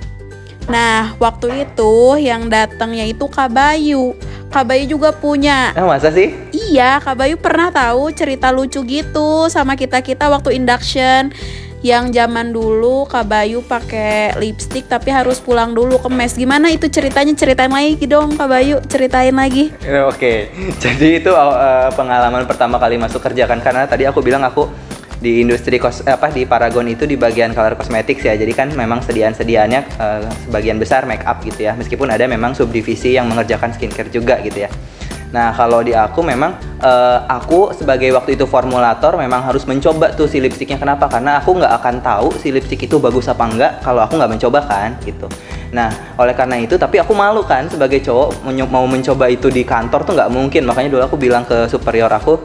[0.68, 4.12] Nah, waktu itu yang datangnya itu Kak Bayu.
[4.48, 5.72] Kak Bayu juga punya.
[5.72, 6.32] Ah masa sih?
[6.52, 11.32] Iya, Kak Bayu pernah tahu cerita lucu gitu sama kita-kita waktu induction.
[11.78, 16.34] Yang zaman dulu Kak Bayu pakai lipstick tapi harus pulang dulu ke mes.
[16.34, 17.30] Gimana itu ceritanya?
[17.38, 19.70] Ceritain lagi dong Kak Bayu, ceritain lagi.
[19.86, 20.50] Ya, Oke,
[20.82, 24.66] jadi itu uh, pengalaman pertama kali masuk kerja kan karena tadi aku bilang aku
[25.18, 28.34] di industri kos eh, apa di Paragon itu di bagian color cosmetics ya.
[28.34, 31.74] Jadi kan memang sediaan-sediaannya uh, sebagian besar make up gitu ya.
[31.74, 34.70] Meskipun ada memang subdivisi yang mengerjakan skincare juga gitu ya.
[35.28, 40.24] Nah, kalau di aku memang eh, aku sebagai waktu itu formulator memang harus mencoba tuh
[40.24, 41.04] si lipstiknya kenapa?
[41.04, 44.64] Karena aku nggak akan tahu si lipstik itu bagus apa enggak kalau aku nggak mencoba
[44.64, 45.28] kan gitu.
[45.68, 50.00] Nah, oleh karena itu tapi aku malu kan sebagai cowok mau mencoba itu di kantor
[50.08, 50.64] tuh nggak mungkin.
[50.64, 52.40] Makanya dulu aku bilang ke superior aku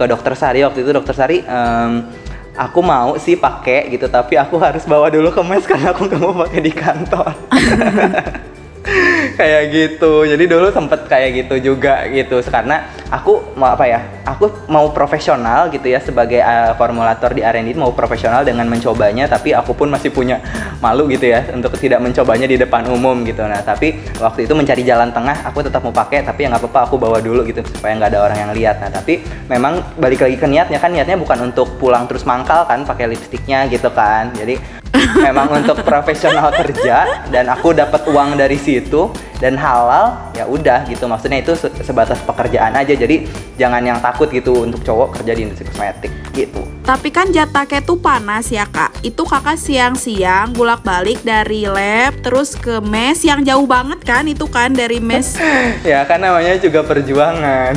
[0.00, 2.08] ke dokter Sari waktu itu dokter Sari em,
[2.56, 6.20] aku mau sih pakai gitu tapi aku harus bawa dulu ke mes karena aku nggak
[6.20, 7.32] mau pakai di kantor.
[9.40, 10.26] kayak gitu.
[10.26, 12.40] Jadi dulu sempet kayak gitu juga gitu.
[12.46, 17.76] Karena aku mau apa ya aku mau profesional gitu ya sebagai uh, formulator di R&D
[17.76, 20.40] mau profesional dengan mencobanya tapi aku pun masih punya
[20.80, 23.44] malu gitu ya untuk tidak mencobanya di depan umum gitu.
[23.44, 26.80] Nah tapi waktu itu mencari jalan tengah aku tetap mau pakai tapi ya nggak apa-apa
[26.88, 28.80] aku bawa dulu gitu supaya nggak ada orang yang lihat.
[28.80, 29.20] Nah tapi
[29.52, 33.68] memang balik lagi ke niatnya kan niatnya bukan untuk pulang terus mangkal kan pakai lipstiknya
[33.68, 34.32] gitu kan.
[34.32, 34.56] Jadi
[35.26, 41.04] memang untuk profesional kerja dan aku dapat uang dari situ dan halal ya udah gitu.
[41.06, 42.94] Maksudnya itu se- sebatas pekerjaan aja.
[42.94, 46.62] Jadi jangan yang takut gitu untuk cowok kerja di industri kosmetik gitu.
[46.82, 48.90] Tapi kan jataknya tuh panas ya kak.
[49.06, 54.74] Itu kakak siang-siang bolak-balik dari lab Terus ke mes yang jauh banget kan Itu kan
[54.74, 55.34] dari mes.
[55.82, 57.74] Ya kan namanya juga perjuangan.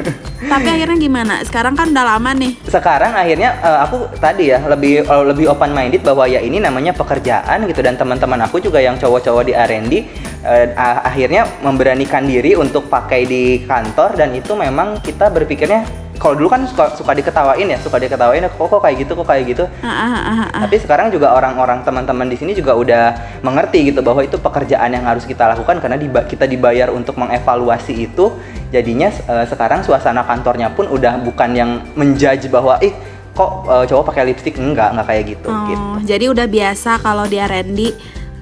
[0.52, 1.34] Tapi akhirnya gimana?
[1.46, 2.58] Sekarang kan udah lama nih.
[2.66, 6.92] Sekarang akhirnya eh, aku tadi ya lebih eh, lebih open minded bahwa ya ini namanya
[6.92, 7.80] pekerjaan gitu.
[7.80, 9.92] Dan teman-teman aku juga yang cowok-cowok di R&D
[10.72, 16.48] eh, akhirnya memberanikan diri untuk pakai di kantor dan itu memang kita berpikirnya kalau dulu
[16.48, 19.90] kan suka, suka diketawain ya suka diketawain kok kok kayak gitu kok kayak gitu Ah,
[19.90, 20.14] ah,
[20.46, 23.04] ah, tapi sekarang juga orang-orang teman-teman di sini juga udah
[23.40, 28.06] mengerti gitu bahwa itu pekerjaan yang harus kita lakukan karena diba- kita dibayar untuk mengevaluasi
[28.06, 28.30] itu.
[28.70, 32.94] Jadinya eh, sekarang suasana kantornya pun udah bukan yang menjudge bahwa ih
[33.32, 35.82] kok eh, cowok pakai lipstick enggak enggak kayak gitu Oh, gitu.
[36.06, 37.80] jadi udah biasa kalau di R&D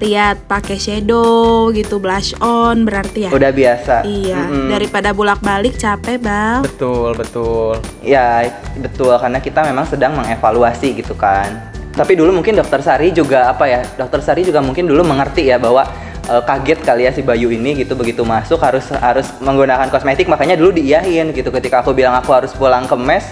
[0.01, 3.29] lihat pakai shadow gitu blush on berarti ya.
[3.29, 4.01] Udah biasa.
[4.01, 4.67] Iya, Mm-mm.
[4.73, 6.65] daripada bolak-balik capek, Bal.
[6.65, 7.77] Betul, betul.
[8.01, 8.49] Ya
[8.81, 11.69] betul karena kita memang sedang mengevaluasi gitu kan.
[11.93, 13.85] Tapi dulu mungkin dokter Sari juga apa ya?
[13.95, 15.85] Dokter Sari juga mungkin dulu mengerti ya bahwa
[16.25, 20.57] eh, kaget kali ya si Bayu ini gitu begitu masuk harus harus menggunakan kosmetik makanya
[20.57, 23.27] dulu diiyahin gitu ketika aku bilang aku harus pulang ke mes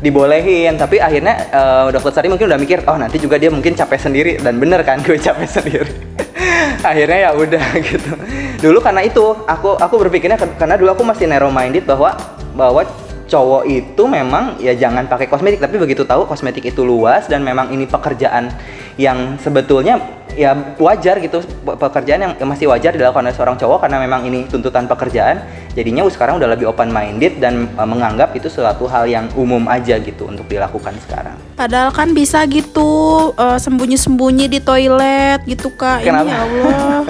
[0.00, 0.76] dibolehin.
[0.76, 4.32] Tapi akhirnya eh, dokter Sari mungkin udah mikir oh nanti juga dia mungkin capek sendiri.
[4.40, 5.92] Dan bener kan gue capek sendiri.
[6.84, 8.12] Akhirnya ya udah gitu.
[8.60, 12.16] Dulu karena itu aku aku berpikirnya karena dulu aku masih narrow minded bahwa
[12.56, 12.84] bahwa
[13.26, 15.58] cowok itu memang ya jangan pakai kosmetik.
[15.58, 18.52] Tapi begitu tahu kosmetik itu luas dan memang ini pekerjaan
[18.96, 20.00] yang sebetulnya
[20.32, 24.44] ya wajar gitu pe- pekerjaan yang masih wajar dilakukan oleh seorang cowok karena memang ini
[24.44, 29.28] tuntutan pekerjaan jadinya sekarang udah lebih open minded dan eh, menganggap itu suatu hal yang
[29.32, 32.88] umum aja gitu untuk dilakukan sekarang Padahal kan bisa gitu
[33.32, 36.00] eh, sembunyi-sembunyi di toilet gitu kak.
[36.00, 36.28] Ini Kenapa?
[36.28, 37.00] ya Allah.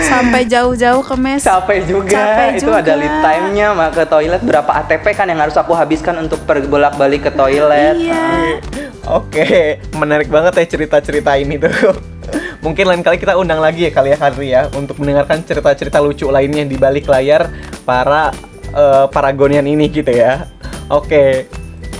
[0.00, 1.42] Sampai jauh-jauh ke mes.
[1.42, 2.94] capek juga Capek itu ada juga.
[2.96, 7.32] lead time-nya mah ke toilet berapa ATP kan yang harus aku habiskan untuk bolak-balik ke
[7.32, 8.62] toilet Iya.
[9.02, 11.72] Oke, menarik banget ya cerita-cerita ini tuh.
[12.64, 16.28] Mungkin lain kali kita undang lagi ya kali ya Harry ya untuk mendengarkan cerita-cerita lucu
[16.28, 17.48] lainnya di balik layar
[17.88, 18.30] para
[18.72, 20.44] eh, paragonian ini gitu ya.
[20.92, 21.48] Oke.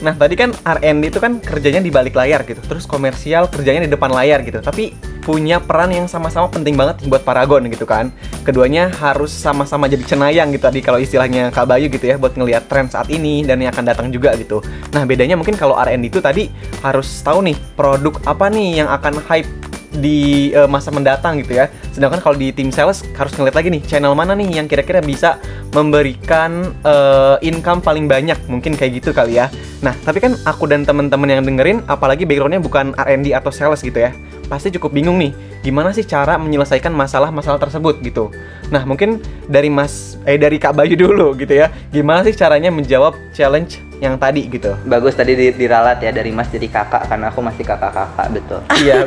[0.01, 2.61] Nah, tadi kan R&D itu kan kerjanya di balik layar gitu.
[2.65, 4.61] Terus komersial kerjanya di depan layar gitu.
[4.65, 4.93] Tapi
[5.31, 8.11] punya peran yang sama-sama penting banget buat Paragon gitu kan.
[8.43, 12.67] Keduanya harus sama-sama jadi cenayang gitu tadi kalau istilahnya Kak Bayu gitu ya buat ngelihat
[12.67, 14.59] tren saat ini dan yang akan datang juga gitu.
[14.91, 16.51] Nah, bedanya mungkin kalau R&D itu tadi
[16.83, 21.67] harus tahu nih produk apa nih yang akan hype di eh, masa mendatang gitu ya.
[21.91, 25.43] Sedangkan kalau di tim sales harus ngeliat lagi nih channel mana nih yang kira-kira bisa
[25.75, 29.51] memberikan eh, income paling banyak mungkin kayak gitu kali ya.
[29.83, 33.99] Nah tapi kan aku dan teman-teman yang dengerin apalagi backgroundnya bukan R&D atau sales gitu
[33.99, 34.15] ya
[34.51, 35.31] pasti cukup bingung nih
[35.63, 38.35] gimana sih cara menyelesaikan masalah-masalah tersebut gitu.
[38.75, 43.15] Nah mungkin dari Mas eh dari Kak Bayu dulu gitu ya gimana sih caranya menjawab
[43.31, 44.73] challenge yang tadi gitu.
[44.89, 49.05] bagus tadi di- diralat ya dari mas jadi kakak karena aku masih kakak-kakak betul Iya.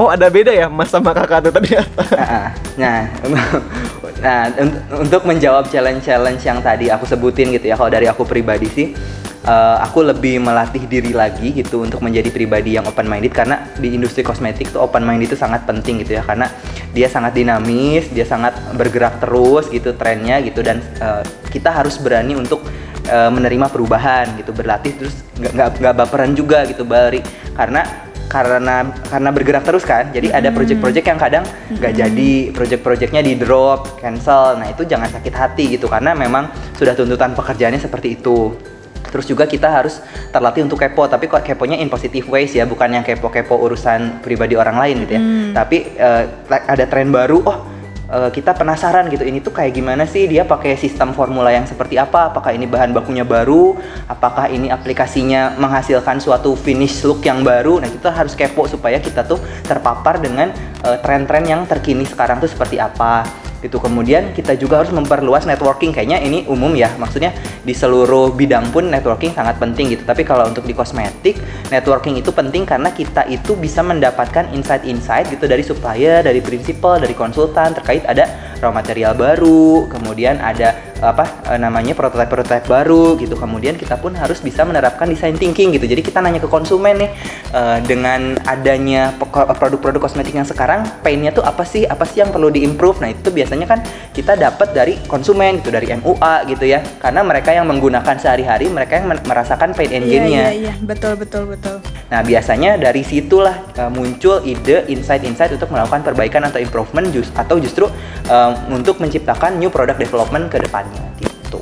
[0.00, 2.02] oh ada beda ya Mas sama Kakak tuh ternyata.
[2.16, 2.48] Nah,
[2.80, 3.00] nah,
[4.24, 8.68] nah un- untuk menjawab challenge-challenge yang tadi aku sebutin gitu ya, kalau dari aku pribadi
[8.72, 8.86] sih,
[9.44, 13.92] eh, aku lebih melatih diri lagi gitu untuk menjadi pribadi yang open minded karena di
[13.92, 16.48] industri kosmetik tuh open minded itu sangat penting gitu ya, karena
[16.96, 22.32] dia sangat dinamis, dia sangat bergerak terus gitu trennya gitu dan eh, kita harus berani
[22.32, 22.64] untuk
[23.06, 27.22] eh, menerima perubahan gitu, berlatih terus nggak nggak baperan juga gitu balik.
[27.52, 27.82] Karena
[28.32, 34.00] karena karena bergerak terus kan jadi ada project-project yang kadang nggak jadi project-projectnya di drop
[34.00, 34.56] cancel.
[34.56, 36.48] Nah itu jangan sakit hati gitu karena memang
[36.80, 38.56] sudah tuntutan pekerjaannya seperti itu.
[39.12, 40.00] Terus juga kita harus
[40.32, 44.56] terlatih untuk kepo tapi kok keponya in positive ways ya bukan yang kepo-kepo urusan pribadi
[44.56, 45.22] orang lain gitu ya.
[45.52, 47.81] Tapi eh, ada tren baru oh
[48.12, 50.28] eh, kita penasaran gitu ini tuh kayak gimana sih?
[50.28, 52.28] Dia pakai sistem formula yang seperti apa?
[52.28, 53.74] Apakah ini bahan bakunya baru?
[54.06, 57.80] Apakah ini aplikasinya menghasilkan suatu finish look yang baru?
[57.80, 60.52] Nah kita harus kepo supaya kita tuh terpapar dengan
[60.84, 63.24] eh, tren-tren yang terkini sekarang tuh seperti apa
[63.62, 63.78] gitu.
[63.78, 65.94] Kemudian kita juga harus memperluas networking.
[65.94, 66.90] Kayaknya ini umum ya.
[66.98, 70.02] Maksudnya di seluruh bidang pun networking sangat penting gitu.
[70.02, 71.38] Tapi kalau untuk di kosmetik
[71.70, 77.14] networking itu penting karena kita itu bisa mendapatkan insight-insight gitu dari supplier dari prinsipal dari
[77.14, 78.26] konsultan terkait ada
[78.58, 83.34] raw material baru kemudian ada apa eh, namanya prototipe-prototipe baru gitu.
[83.34, 85.84] Kemudian kita pun harus bisa menerapkan design thinking gitu.
[85.84, 87.10] Jadi kita nanya ke konsumen nih
[87.50, 91.82] eh, dengan adanya peko- produk-produk kosmetik yang sekarang painnya tuh apa sih?
[91.84, 93.02] Apa sih yang perlu diimprove?
[93.02, 93.82] Nah itu biasanya kan
[94.14, 96.80] kita dapat dari konsumen gitu dari MUA gitu ya.
[97.02, 101.18] Karena mereka yang menggunakan sehari-hari mereka yang merasakan pain and Iya gain-nya iya iya, betul
[101.18, 101.78] betul betul.
[102.12, 107.56] Nah, biasanya dari situlah uh, muncul ide, insight-insight untuk melakukan perbaikan atau improvement jus atau
[107.56, 107.88] justru
[108.28, 111.60] um, untuk menciptakan new product development ke depannya gitu.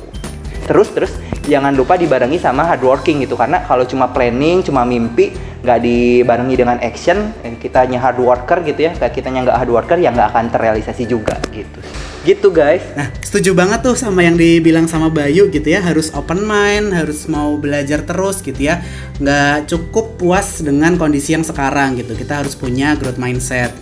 [0.67, 1.11] Terus terus
[1.45, 6.55] jangan lupa dibarengi sama hard working gitu karena kalau cuma planning, cuma mimpi nggak dibarengi
[6.57, 10.33] dengan action, eh, kitanya hard worker gitu ya, kayak kitanya nggak hard worker ya nggak
[10.33, 11.79] akan terrealisasi juga gitu.
[12.21, 12.85] Gitu guys.
[12.93, 17.25] Nah, setuju banget tuh sama yang dibilang sama Bayu gitu ya, harus open mind, harus
[17.25, 18.81] mau belajar terus gitu ya.
[19.17, 22.13] Nggak cukup puas dengan kondisi yang sekarang gitu.
[22.13, 23.73] Kita harus punya growth mindset.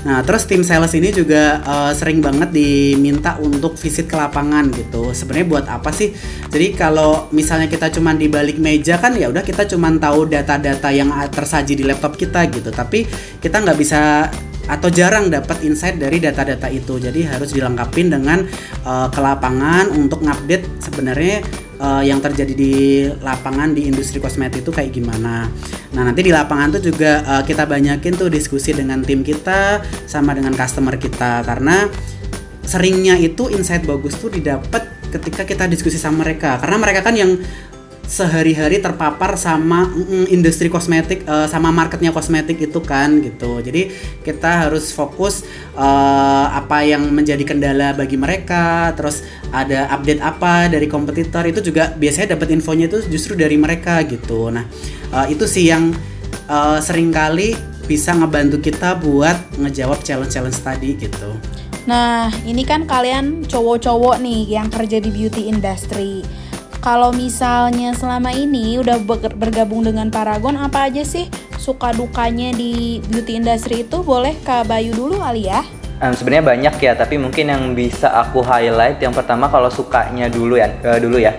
[0.00, 5.12] Nah, terus tim sales ini juga eh, sering banget diminta untuk visit ke lapangan gitu.
[5.12, 6.16] Sebenarnya buat apa sih?
[6.48, 10.88] Jadi kalau misalnya kita cuman di balik meja kan ya udah kita cuman tahu data-data
[10.88, 12.72] yang tersaji di laptop kita gitu.
[12.72, 13.04] Tapi
[13.38, 14.30] kita nggak bisa
[14.70, 16.96] atau jarang dapat insight dari data-data itu.
[16.96, 18.40] Jadi harus dilengkapin dengan
[18.86, 21.44] eh, ke lapangan untuk ngupdate sebenarnya
[21.80, 22.74] eh, yang terjadi di
[23.24, 25.48] lapangan di industri kosmetik itu kayak gimana.
[25.90, 30.36] Nah, nanti di lapangan tuh juga eh, kita banyakin tuh diskusi dengan tim kita sama
[30.36, 31.88] dengan customer kita karena
[32.68, 37.34] seringnya itu insight bagus tuh didapat ketika kita diskusi sama mereka karena mereka kan yang
[38.10, 43.62] sehari-hari terpapar sama mm, industri kosmetik eh, sama marketnya kosmetik itu kan gitu.
[43.62, 43.94] Jadi
[44.26, 45.46] kita harus fokus
[45.78, 49.22] eh, apa yang menjadi kendala bagi mereka terus
[49.54, 54.50] ada update apa dari kompetitor itu juga biasanya dapat infonya itu justru dari mereka gitu.
[54.50, 54.66] Nah
[55.14, 55.94] eh, itu sih yang
[56.50, 57.54] eh, sering kali
[57.86, 61.30] bisa ngebantu kita buat ngejawab challenge-challenge tadi gitu.
[61.90, 66.22] Nah, ini kan kalian cowok-cowok nih yang kerja di beauty industry.
[66.80, 71.28] Kalau misalnya selama ini udah ber- bergabung dengan Paragon, apa aja sih
[71.60, 74.00] suka dukanya di beauty industry itu?
[74.00, 75.60] Boleh Kak Bayu dulu kali ya?
[76.00, 80.56] Em, sebenarnya banyak ya, tapi mungkin yang bisa aku highlight yang pertama kalau sukanya dulu
[80.56, 81.36] ya, eh, dulu ya.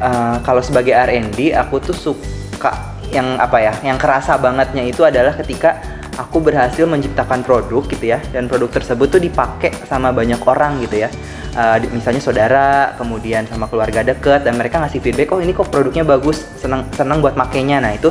[0.00, 5.36] Eh, kalau sebagai R&D aku tuh suka yang apa ya, yang kerasa bangetnya itu adalah
[5.36, 5.76] ketika
[6.16, 11.06] aku berhasil menciptakan produk gitu ya, dan produk tersebut tuh dipakai sama banyak orang gitu
[11.06, 11.10] ya.
[11.50, 16.06] Di- misalnya saudara, kemudian sama keluarga deket, dan mereka ngasih feedback, oh ini kok produknya
[16.06, 17.82] bagus, senang senang buat makainya.
[17.82, 18.08] Nah itu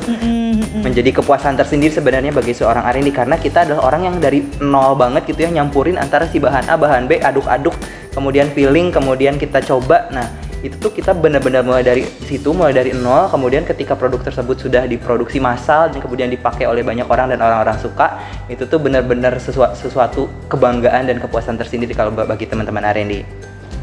[0.79, 5.25] menjadi kepuasan tersendiri sebenarnya bagi seorang R&D karena kita adalah orang yang dari nol banget
[5.31, 7.73] gitu ya nyampurin antara si bahan A bahan B aduk-aduk
[8.13, 10.27] kemudian feeling kemudian kita coba nah
[10.59, 14.83] itu tuh kita benar-benar mulai dari situ mulai dari nol kemudian ketika produk tersebut sudah
[14.83, 18.19] diproduksi massal dan kemudian dipakai oleh banyak orang dan orang-orang suka
[18.51, 23.38] itu tuh benar-benar sesua- sesuatu kebanggaan dan kepuasan tersendiri kalau ba- bagi teman-teman R&D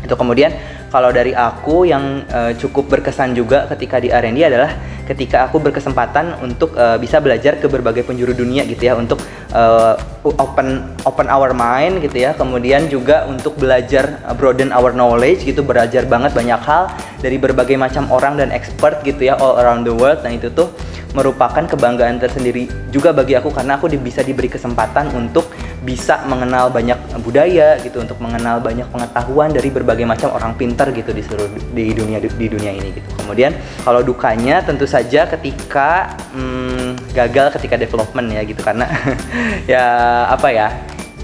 [0.07, 0.55] itu kemudian
[0.95, 4.71] kalau dari aku yang eh, cukup berkesan juga ketika di R&D adalah
[5.07, 9.19] ketika aku berkesempatan untuk eh, bisa belajar ke berbagai penjuru dunia gitu ya untuk
[9.51, 12.33] eh, open open our mind gitu ya.
[12.39, 16.87] Kemudian juga untuk belajar broaden our knowledge gitu belajar banget banyak hal
[17.19, 20.23] dari berbagai macam orang dan expert gitu ya all around the world.
[20.23, 20.71] Nah itu tuh
[21.17, 25.49] merupakan kebanggaan tersendiri juga bagi aku karena aku bisa diberi kesempatan untuk
[25.87, 31.15] bisa mengenal banyak budaya gitu untuk mengenal banyak pengetahuan dari berbagai macam orang pintar gitu
[31.15, 33.55] di seluruh di dunia di dunia ini gitu kemudian
[33.87, 38.91] kalau dukanya tentu saja ketika hmm, gagal ketika development ya gitu karena
[39.73, 39.87] ya
[40.27, 40.69] apa ya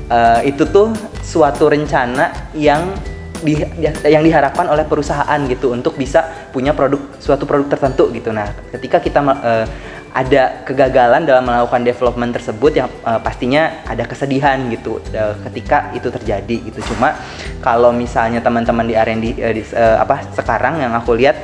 [0.06, 0.94] eh, itu tuh
[1.26, 2.94] suatu rencana yang
[3.42, 3.58] di,
[4.06, 8.30] yang diharapkan oleh perusahaan gitu untuk bisa punya produk suatu produk tertentu gitu.
[8.30, 9.66] Nah, ketika kita eh,
[10.12, 16.12] ada kegagalan dalam melakukan development tersebut yang eh, pastinya ada kesedihan gitu eh, ketika itu
[16.12, 16.80] terjadi gitu.
[16.92, 17.16] Cuma
[17.64, 21.36] kalau misalnya teman-teman di R&D di- eh, apa sekarang yang aku lihat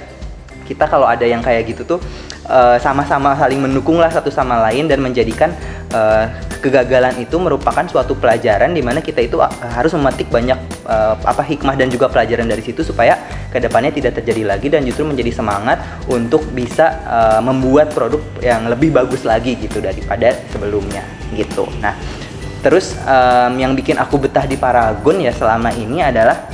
[0.69, 2.01] kita kalau ada yang kayak gitu tuh
[2.49, 5.53] eh, sama-sama saling mendukung lah satu sama lain dan menjadikan
[5.93, 6.27] eh,
[6.59, 11.43] kegagalan itu merupakan suatu pelajaran di mana kita itu ah, harus memetik banyak eh, apa
[11.45, 13.15] hikmah dan juga pelajaran dari situ supaya
[13.49, 15.79] ke depannya tidak terjadi lagi dan justru menjadi semangat
[16.11, 21.05] untuk bisa eh, membuat produk yang lebih bagus lagi gitu daripada sebelumnya
[21.37, 21.69] gitu.
[21.79, 21.95] Nah
[22.59, 26.51] terus em, yang bikin aku betah di Paragon ya selama ini adalah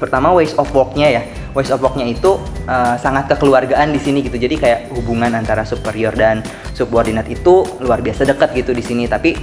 [0.00, 1.22] pertama ways of worknya ya
[1.52, 4.36] ways of worknya itu uh, sangat kekeluargaan di sini gitu.
[4.38, 6.42] Jadi kayak hubungan antara superior dan
[6.74, 9.04] subordinat itu luar biasa dekat gitu di sini.
[9.06, 9.34] Tapi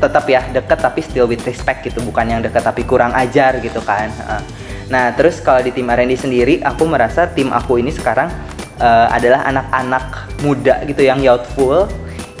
[0.00, 2.02] tetap ya deket tapi still with respect gitu.
[2.04, 4.10] Bukan yang deket tapi kurang ajar gitu kan.
[4.10, 4.42] Heeh.
[4.86, 8.30] nah terus kalau di tim R&D sendiri aku merasa tim aku ini sekarang
[8.78, 11.90] eh, adalah anak-anak muda gitu yang youthful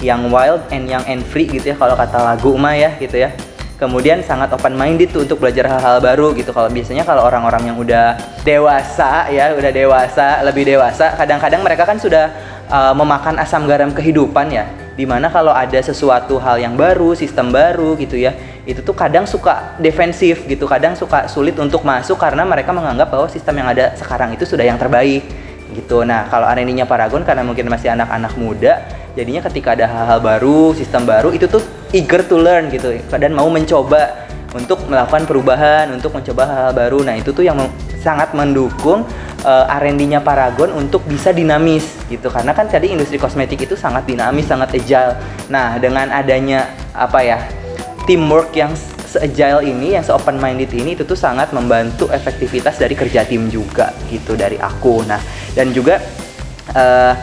[0.04, 3.34] yang wild and young and free gitu ya kalau kata lagu Uma ya gitu ya
[3.76, 6.50] kemudian sangat open minded tuh untuk belajar hal-hal baru gitu.
[6.52, 12.00] Kalau biasanya kalau orang-orang yang udah dewasa ya udah dewasa lebih dewasa kadang-kadang mereka kan
[12.00, 12.32] sudah
[12.72, 14.64] uh, memakan asam garam kehidupan ya.
[14.96, 18.32] Di mana kalau ada sesuatu hal yang baru sistem baru gitu ya
[18.66, 23.28] itu tuh kadang suka defensif gitu kadang suka sulit untuk masuk karena mereka menganggap bahwa
[23.30, 25.22] sistem yang ada sekarang itu sudah yang terbaik
[25.76, 26.00] gitu.
[26.02, 31.04] Nah kalau R&D-nya Paragon karena mungkin masih anak-anak muda jadinya ketika ada hal-hal baru sistem
[31.04, 31.60] baru itu tuh
[31.96, 32.92] eager to learn gitu.
[33.16, 36.98] Dan mau mencoba untuk melakukan perubahan untuk mencoba hal-hal baru.
[37.04, 37.56] Nah itu tuh yang
[38.00, 39.04] sangat mendukung
[39.44, 42.32] uh, R&D-nya Paragon untuk bisa dinamis gitu.
[42.32, 45.16] Karena kan tadi industri kosmetik itu sangat dinamis sangat agile.
[45.52, 47.38] Nah dengan adanya apa ya
[48.08, 48.72] teamwork yang
[49.06, 53.92] se-agile ini yang se-open minded ini itu tuh sangat membantu efektivitas dari kerja tim juga
[54.08, 55.04] gitu dari aku.
[55.04, 55.20] Nah
[55.52, 56.00] dan juga
[56.72, 57.14] eh,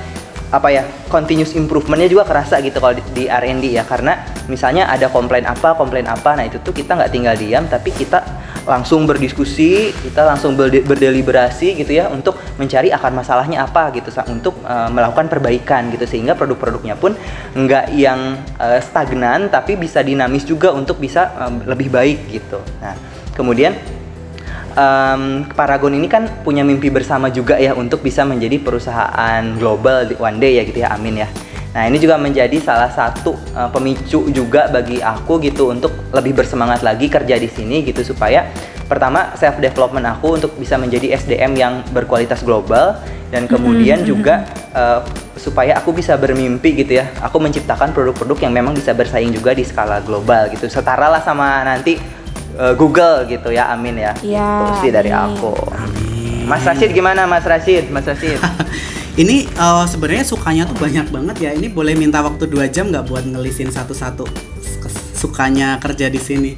[0.54, 3.84] apa ya continuous improvementnya juga kerasa gitu kalau di, di R&D ya.
[3.90, 7.90] Karena misalnya ada komplain apa komplain apa nah itu tuh kita nggak tinggal diam tapi
[7.90, 8.22] kita
[8.64, 14.62] langsung berdiskusi kita langsung berde- berdeliberasi gitu ya untuk mencari akar masalahnya apa gitu untuk
[14.64, 16.06] eh, melakukan perbaikan gitu.
[16.06, 17.18] Sehingga produk-produknya pun
[17.58, 22.62] nggak yang eh, stagnan tapi bisa dinamis juga untuk bisa eh, lebih baik gitu.
[22.78, 22.96] Nah
[23.34, 23.74] kemudian
[24.74, 30.18] Em, Paragon ini kan punya mimpi bersama juga ya untuk bisa menjadi perusahaan global di
[30.18, 31.30] one day ya gitu ya amin ya.
[31.74, 36.82] Nah ini juga menjadi salah satu eh, pemicu juga bagi aku gitu untuk lebih bersemangat
[36.82, 38.50] lagi kerja di sini gitu supaya
[38.90, 42.98] pertama self development aku untuk bisa menjadi SDM yang berkualitas global
[43.30, 45.02] dan kemudian juga eh,
[45.38, 47.14] supaya aku bisa bermimpi gitu ya.
[47.22, 50.66] Aku menciptakan produk-produk yang memang bisa bersaing juga di skala global gitu.
[50.66, 52.23] Setara lah sama nanti
[52.54, 55.38] eh, Google gitu ya amin ya Iya, itu sih dari amin.
[55.38, 55.54] aku
[56.44, 58.38] Mas Rashid gimana Mas Rashid Mas Rashid
[59.14, 61.52] Ini eh, sebenarnya sukanya tuh banyak banget ya.
[61.54, 64.26] Ini boleh minta waktu dua jam nggak buat ngelisin satu-satu
[65.14, 66.52] sukanya kerja di sini?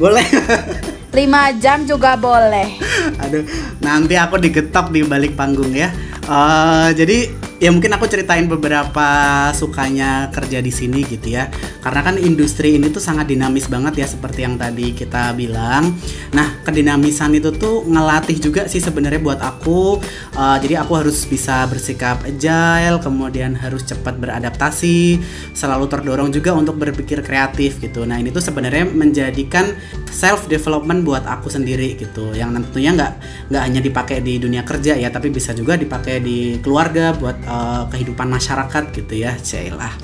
[0.00, 0.24] Boleh.
[1.12, 2.78] 5 jam juga boleh.
[3.20, 3.44] Aduh,
[3.84, 5.92] nanti aku digetok di balik panggung ya.
[6.24, 7.28] Eh, jadi
[7.60, 9.08] ya mungkin aku ceritain beberapa
[9.52, 11.52] sukanya kerja di sini gitu ya.
[11.84, 15.92] Karena kan industri ini tuh sangat dinamis banget ya seperti yang tadi kita bilang.
[16.32, 20.00] Nah, kedinamisan itu tuh ngelatih juga sih sebenarnya buat aku.
[20.34, 25.20] Eh, jadi aku harus bisa bersikap agile, kemudian harus cepat beradaptasi,
[25.52, 28.08] selalu terdorong juga untuk berpikir kreatif gitu.
[28.08, 29.76] Nah, ini tuh sebenarnya menjadikan
[30.08, 32.32] self development buat aku sendiri gitu.
[32.32, 33.12] Yang tentunya nggak
[33.52, 37.82] nggak hanya dipakai di dunia kerja ya, tapi bisa juga dipakai di keluarga buat eh,
[37.90, 39.94] kehidupan masyarakat gitu ya, Cailah.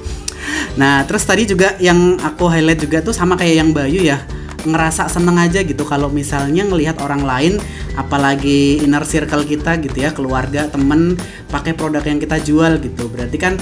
[0.76, 4.26] Nah, terus tadi juga yang aku highlight juga tuh sama kayak yang Bayu ya
[4.66, 7.55] ngerasa seneng aja gitu kalau misalnya ngelihat orang lain
[7.94, 11.14] apalagi inner circle kita gitu ya keluarga temen
[11.49, 13.55] pakai produk yang kita jual gitu berarti kan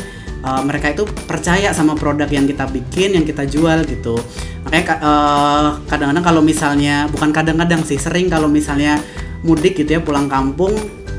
[0.43, 4.17] uh, mereka itu percaya sama produk yang kita bikin yang kita jual gitu
[4.65, 8.97] makanya ka- uh, kadang-kadang kalau misalnya bukan kadang-kadang sih sering kalau misalnya
[9.45, 10.73] mudik gitu ya pulang kampung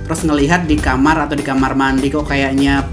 [0.05, 2.85] terus ngelihat di kamar atau di kamar mandi kok kayaknya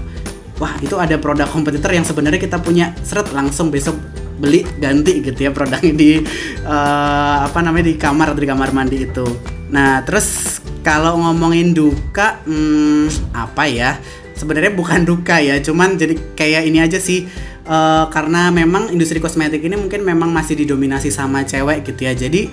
[0.57, 2.93] wah itu ada produk kompetitor yang sebenarnya kita punya.
[3.05, 3.97] Seret langsung besok
[4.33, 6.19] beli ganti gitu ya produknya di
[6.65, 9.25] eh, apa namanya di kamar atau di kamar mandi itu.
[9.69, 13.91] Nah terus kalau ngomongin duka hmm, apa ya?
[14.33, 17.29] Sebenarnya bukan duka ya cuman jadi kayak ini aja sih
[17.65, 22.13] eh, karena memang industri kosmetik ini mungkin memang masih didominasi sama cewek gitu ya.
[22.17, 22.49] Jadi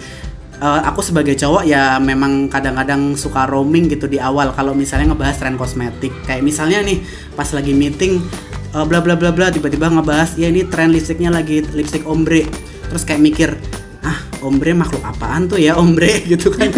[0.60, 4.52] Eh, aku sebagai cowok ya memang kadang-kadang suka roaming gitu di awal.
[4.52, 7.00] Kalau misalnya ngebahas tren kosmetik kayak misalnya nih
[7.32, 8.20] pas lagi meeting
[8.76, 12.44] eh, bla bla bla bla tiba-tiba ngebahas ya ini tren lipstiknya lagi lipstick ombre.
[12.92, 13.50] Terus kayak mikir
[14.04, 16.20] ah ombre makhluk apaan tuh ya ombre?
[16.30, 16.68] Gitu kan.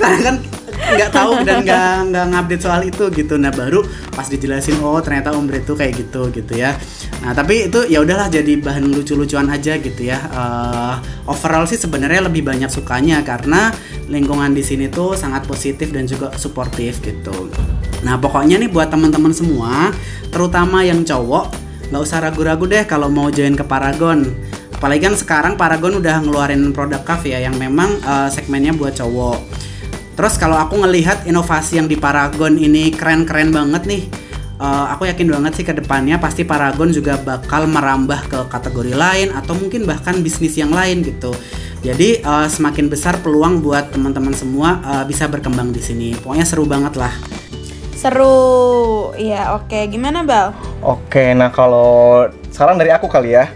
[0.00, 0.36] Karena kan
[0.80, 3.34] nggak tahu dan nggak nggak ngupdate soal itu gitu.
[3.36, 6.74] Nah baru pas dijelasin oh ternyata ombre tuh kayak gitu gitu ya.
[7.22, 10.18] Nah tapi itu ya udahlah jadi bahan lucu-lucuan aja gitu ya.
[10.18, 10.94] Eh,
[11.28, 13.70] overall sih sebenarnya lebih banyak sukanya karena
[14.10, 17.52] lingkungan di sini tuh sangat positif dan juga suportif gitu.
[18.02, 19.92] Nah pokoknya nih buat teman-teman semua
[20.32, 21.52] terutama yang cowok
[21.90, 24.26] nggak usah ragu-ragu deh kalau mau join ke Paragon.
[24.80, 29.69] Apalagi kan sekarang Paragon udah ngeluarin produk kaf ya yang memang eh, segmennya buat cowok
[30.20, 34.04] Terus kalau aku ngelihat inovasi yang di Paragon ini keren-keren banget nih.
[34.60, 39.32] eh, aku yakin banget sih ke depannya pasti Paragon juga bakal merambah ke kategori lain
[39.32, 41.32] atau mungkin bahkan bisnis yang lain gitu.
[41.80, 46.12] Jadi eh, semakin besar peluang buat teman-teman semua eh, bisa berkembang di sini.
[46.20, 47.16] Pokoknya seru banget lah.
[47.96, 49.16] Seru.
[49.16, 49.88] Iya, oke.
[49.88, 50.52] Gimana, Bal?
[50.84, 53.48] Oke, nah kalau saran dari aku kali ya.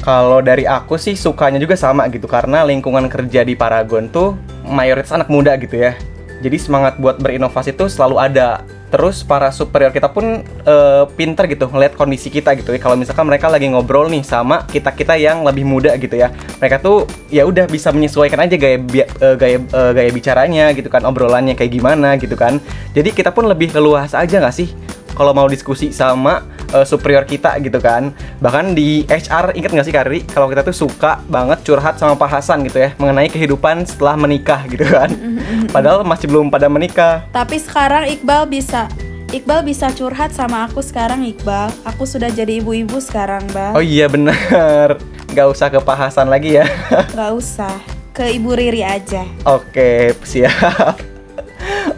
[0.00, 5.14] Kalau dari aku sih sukanya juga sama gitu karena lingkungan kerja di Paragon tuh mayoritas
[5.14, 5.94] anak muda gitu ya.
[6.36, 8.60] Jadi semangat buat berinovasi tuh selalu ada.
[8.86, 12.78] Terus para superior kita pun eh, pinter gitu ngeliat kondisi kita gitu ya.
[12.78, 16.78] Kalau misalkan mereka lagi ngobrol nih sama kita kita yang lebih muda gitu ya, mereka
[16.78, 21.58] tuh ya udah bisa menyesuaikan aja gaya eh, gaya eh, gaya bicaranya gitu kan, obrolannya
[21.58, 22.62] kayak gimana gitu kan.
[22.94, 24.70] Jadi kita pun lebih leluasa aja nggak sih
[25.16, 26.44] kalau mau diskusi sama
[26.76, 28.12] eh, superior kita gitu kan.
[28.38, 32.38] Bahkan di HR inget nggak sih Kari kalau kita tuh suka banget curhat sama Pak
[32.38, 35.08] Hasan gitu ya mengenai kehidupan setelah menikah gitu kan.
[35.74, 37.24] Padahal masih belum pada menikah.
[37.32, 38.86] Tapi sekarang Iqbal bisa
[39.34, 41.72] Iqbal bisa curhat sama aku sekarang Iqbal.
[41.82, 43.74] Aku sudah jadi ibu-ibu sekarang, Bal.
[43.74, 45.02] Oh iya bener
[45.34, 46.66] Gak usah ke Pak Hasan lagi ya
[47.18, 47.74] Gak usah.
[48.14, 49.26] Ke Ibu Riri aja.
[49.44, 51.15] Oke siap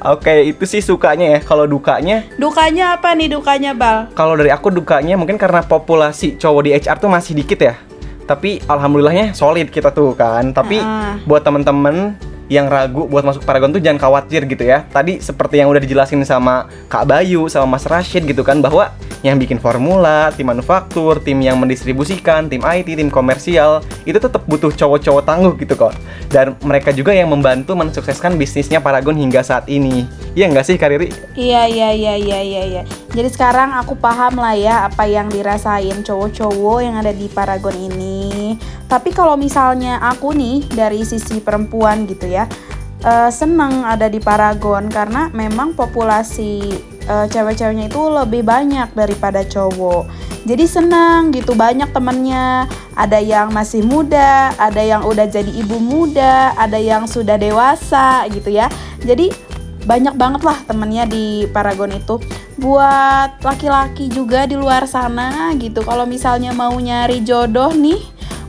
[0.05, 4.13] Oke itu sih sukanya ya Kalau dukanya Dukanya apa nih dukanya, Bal?
[4.13, 7.75] Kalau dari aku dukanya mungkin karena populasi cowok di HR tuh masih dikit ya
[8.25, 11.17] Tapi alhamdulillahnya solid kita tuh kan Tapi Ah.
[11.25, 12.15] buat temen-temen
[12.49, 16.25] yang ragu buat masuk Paragon tuh jangan khawatir gitu ya Tadi seperti yang udah dijelasin
[16.25, 21.39] sama Kak Bayu sama Mas Rashid gitu kan Bahwa yang bikin formula, tim manufaktur, tim
[21.45, 25.93] yang mendistribusikan, tim IT, tim komersial Itu tetap butuh cowok-cowok tangguh gitu kok
[26.33, 30.95] Dan mereka juga yang membantu mensukseskan bisnisnya Paragon hingga saat ini Iya nggak sih Kak
[30.95, 31.11] Riri?
[31.35, 32.83] Iya iya iya iya iya iya.
[33.11, 38.48] Jadi sekarang aku paham lah ya apa yang dirasain cowok-cowok yang ada di Paragon ini.
[38.87, 42.47] Tapi kalau misalnya aku nih dari sisi perempuan gitu ya,
[43.03, 46.63] eh, seneng ada di Paragon karena memang populasi
[47.09, 50.09] eh, cewek-ceweknya itu lebih banyak daripada cowok.
[50.49, 52.65] Jadi senang gitu banyak temennya.
[52.99, 58.51] Ada yang masih muda, ada yang udah jadi ibu muda, ada yang sudah dewasa gitu
[58.51, 58.67] ya.
[59.05, 59.31] Jadi
[59.89, 62.21] banyak banget lah temennya di Paragon itu
[62.61, 67.97] buat laki-laki juga di luar sana gitu kalau misalnya mau nyari jodoh nih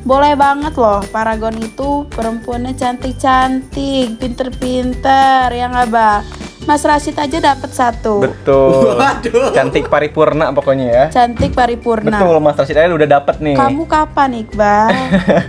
[0.08, 6.24] boleh banget loh Paragon itu perempuannya cantik-cantik pinter-pinter ya nggak Bal
[6.70, 8.22] Mas Rashid aja dapat satu.
[8.22, 8.94] Betul.
[8.94, 9.50] Waduh.
[9.58, 11.06] Cantik paripurna pokoknya ya.
[11.10, 12.14] Cantik paripurna.
[12.14, 12.78] Betul Mas Rashid.
[12.78, 13.58] Aja udah dapet nih.
[13.58, 14.94] Kamu kapan Iqbal?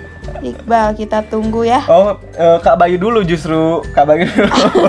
[0.48, 1.84] Iqbal kita tunggu ya.
[1.92, 3.84] Oh, eh, Kak Bayu dulu justru.
[3.92, 4.48] Kak Bayu dulu.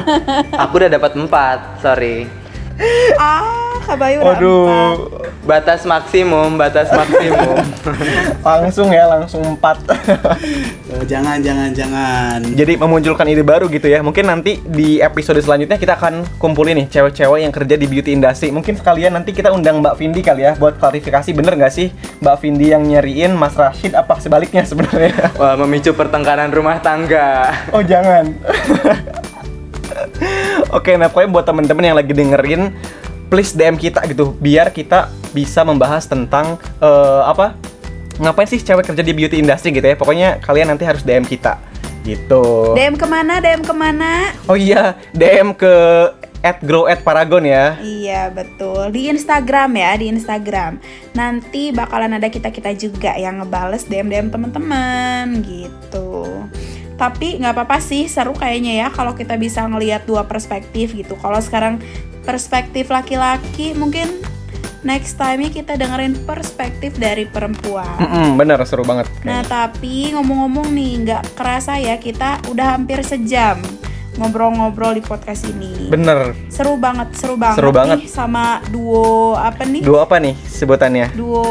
[0.63, 2.31] Aku udah dapat empat, sorry.
[3.21, 4.39] ah Kak Bayu udah empat.
[4.39, 4.95] Waduh.
[5.41, 7.57] Batas maksimum, batas maksimum.
[8.45, 9.77] Langsung ya, langsung empat.
[10.91, 12.43] Eh, jangan jangan jangan.
[12.51, 14.03] Jadi memunculkan ide baru gitu ya.
[14.03, 18.51] Mungkin nanti di episode selanjutnya kita akan kumpulin nih cewek-cewek yang kerja di beauty industry.
[18.51, 22.35] Mungkin sekalian nanti kita undang Mbak Vindi kali ya buat klarifikasi bener nggak sih Mbak
[22.43, 25.31] Vindi yang nyariin Mas Rashid apa sebaliknya sebenarnya?
[25.39, 27.55] Wah, memicu pertengkaran rumah tangga.
[27.71, 28.35] Oh jangan.
[30.77, 32.71] Oke, nah pokoknya buat temen-temen yang lagi dengerin,
[33.27, 37.57] please DM kita gitu, biar kita bisa membahas tentang eh, apa?
[38.21, 39.95] Ngapain sih cewek kerja di beauty industry gitu ya?
[39.97, 41.57] Pokoknya kalian nanti harus DM kita,
[42.05, 42.75] gitu.
[42.77, 45.73] DM ke mana DM ke mana Oh iya, DM ke
[46.41, 47.77] at grow at paragon ya.
[47.79, 50.81] Iya betul di Instagram ya di Instagram
[51.13, 56.25] nanti bakalan ada kita kita juga yang ngebales DM DM teman-teman gitu
[57.01, 61.41] tapi nggak apa-apa sih seru kayaknya ya kalau kita bisa ngelihat dua perspektif gitu kalau
[61.41, 61.81] sekarang
[62.21, 64.21] perspektif laki-laki mungkin
[64.81, 69.09] next time kita dengerin perspektif dari perempuan Mm-mm, bener seru banget.
[69.21, 73.57] Nah tapi ngomong-ngomong nih nggak kerasa ya kita udah hampir sejam
[74.11, 76.35] ngobrol-ngobrol di podcast ini Bener.
[76.45, 77.97] seru banget seru banget Seru banget.
[77.97, 81.15] nih sama duo apa nih Dua apa nih sebutannya?
[81.15, 81.47] duo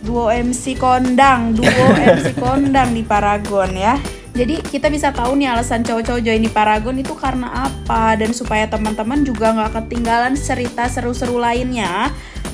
[0.00, 1.68] duo MC kondang duo
[2.08, 4.00] MC kondang di Paragon ya
[4.32, 8.16] jadi kita bisa tahu nih alasan cowok-cowok join di Paragon itu karena apa?
[8.16, 12.10] Dan supaya teman-teman juga nggak ketinggalan cerita seru-seru lainnya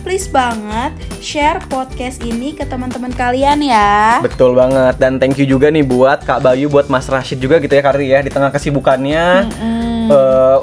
[0.06, 4.22] please banget share podcast ini ke teman-teman kalian ya.
[4.22, 4.96] Betul banget.
[4.96, 8.06] Dan thank you juga nih buat Kak Bayu, buat Mas Rashid juga gitu ya Kari
[8.08, 9.52] ya di tengah kesibukannya.
[9.52, 10.08] Mm-mm.
[10.08, 10.58] eh,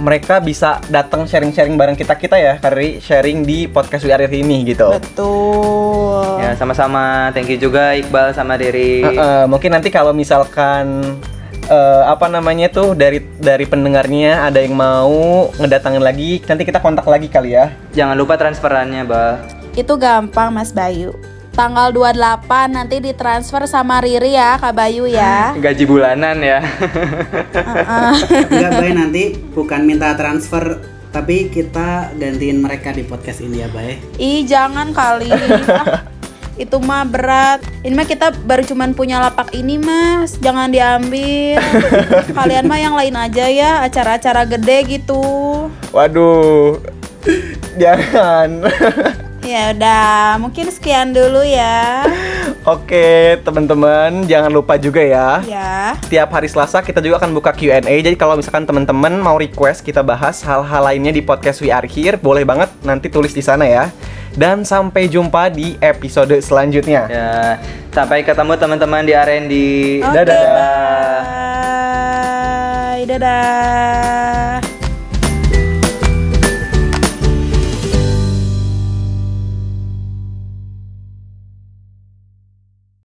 [0.00, 4.40] mereka bisa datang sharing-sharing bareng kita kita ya Kari sharing di podcast We Are Here
[4.40, 4.88] ini gitu.
[4.96, 7.28] betul Ya, sama-sama.
[7.36, 9.04] Thank you juga Iqbal sama Dery.
[9.04, 11.04] Eh, eh, mungkin nanti kalau misalkan
[11.68, 17.04] eh, apa namanya tuh dari dari pendengarnya ada yang mau ngedatangin lagi nanti kita kontak
[17.04, 17.68] lagi kali ya.
[17.92, 19.36] Jangan lupa transferannya, Bal.
[19.76, 21.12] Itu gampang Mas Bayu.
[21.60, 25.52] Tanggal 28 nanti ditransfer sama Riri ya Kak Bayu ya.
[25.60, 26.64] Gaji bulanan ya.
[26.64, 28.12] Heeh.
[28.48, 30.80] Enggak Bay nanti bukan minta transfer
[31.12, 34.00] tapi kita gantiin mereka di podcast ini ya Bay.
[34.16, 35.28] Ih jangan kali.
[35.68, 36.00] Ah,
[36.64, 37.60] itu mah berat.
[37.84, 40.40] Ini mah kita baru cuman punya lapak ini mas.
[40.40, 41.60] Jangan diambil.
[42.40, 43.84] Kalian mah yang lain aja ya.
[43.84, 45.20] Acara-acara gede gitu.
[45.92, 46.80] Waduh.
[47.76, 48.64] Jangan.
[49.50, 52.06] Ya udah, mungkin sekian dulu ya.
[52.62, 55.42] Oke, teman-teman, jangan lupa juga ya.
[55.42, 55.98] Ya.
[56.06, 57.82] Setiap hari Selasa kita juga akan buka Q&A.
[57.82, 62.14] Jadi kalau misalkan teman-teman mau request kita bahas hal-hal lainnya di podcast We Are Here,
[62.14, 63.90] boleh banget nanti tulis di sana ya.
[64.38, 67.10] Dan sampai jumpa di episode selanjutnya.
[67.10, 67.58] Ya,
[67.90, 69.54] sampai ketemu teman-teman di R&D.
[70.06, 70.46] Oke, Dadah.
[72.94, 73.02] bye.
[73.02, 74.69] Dadah.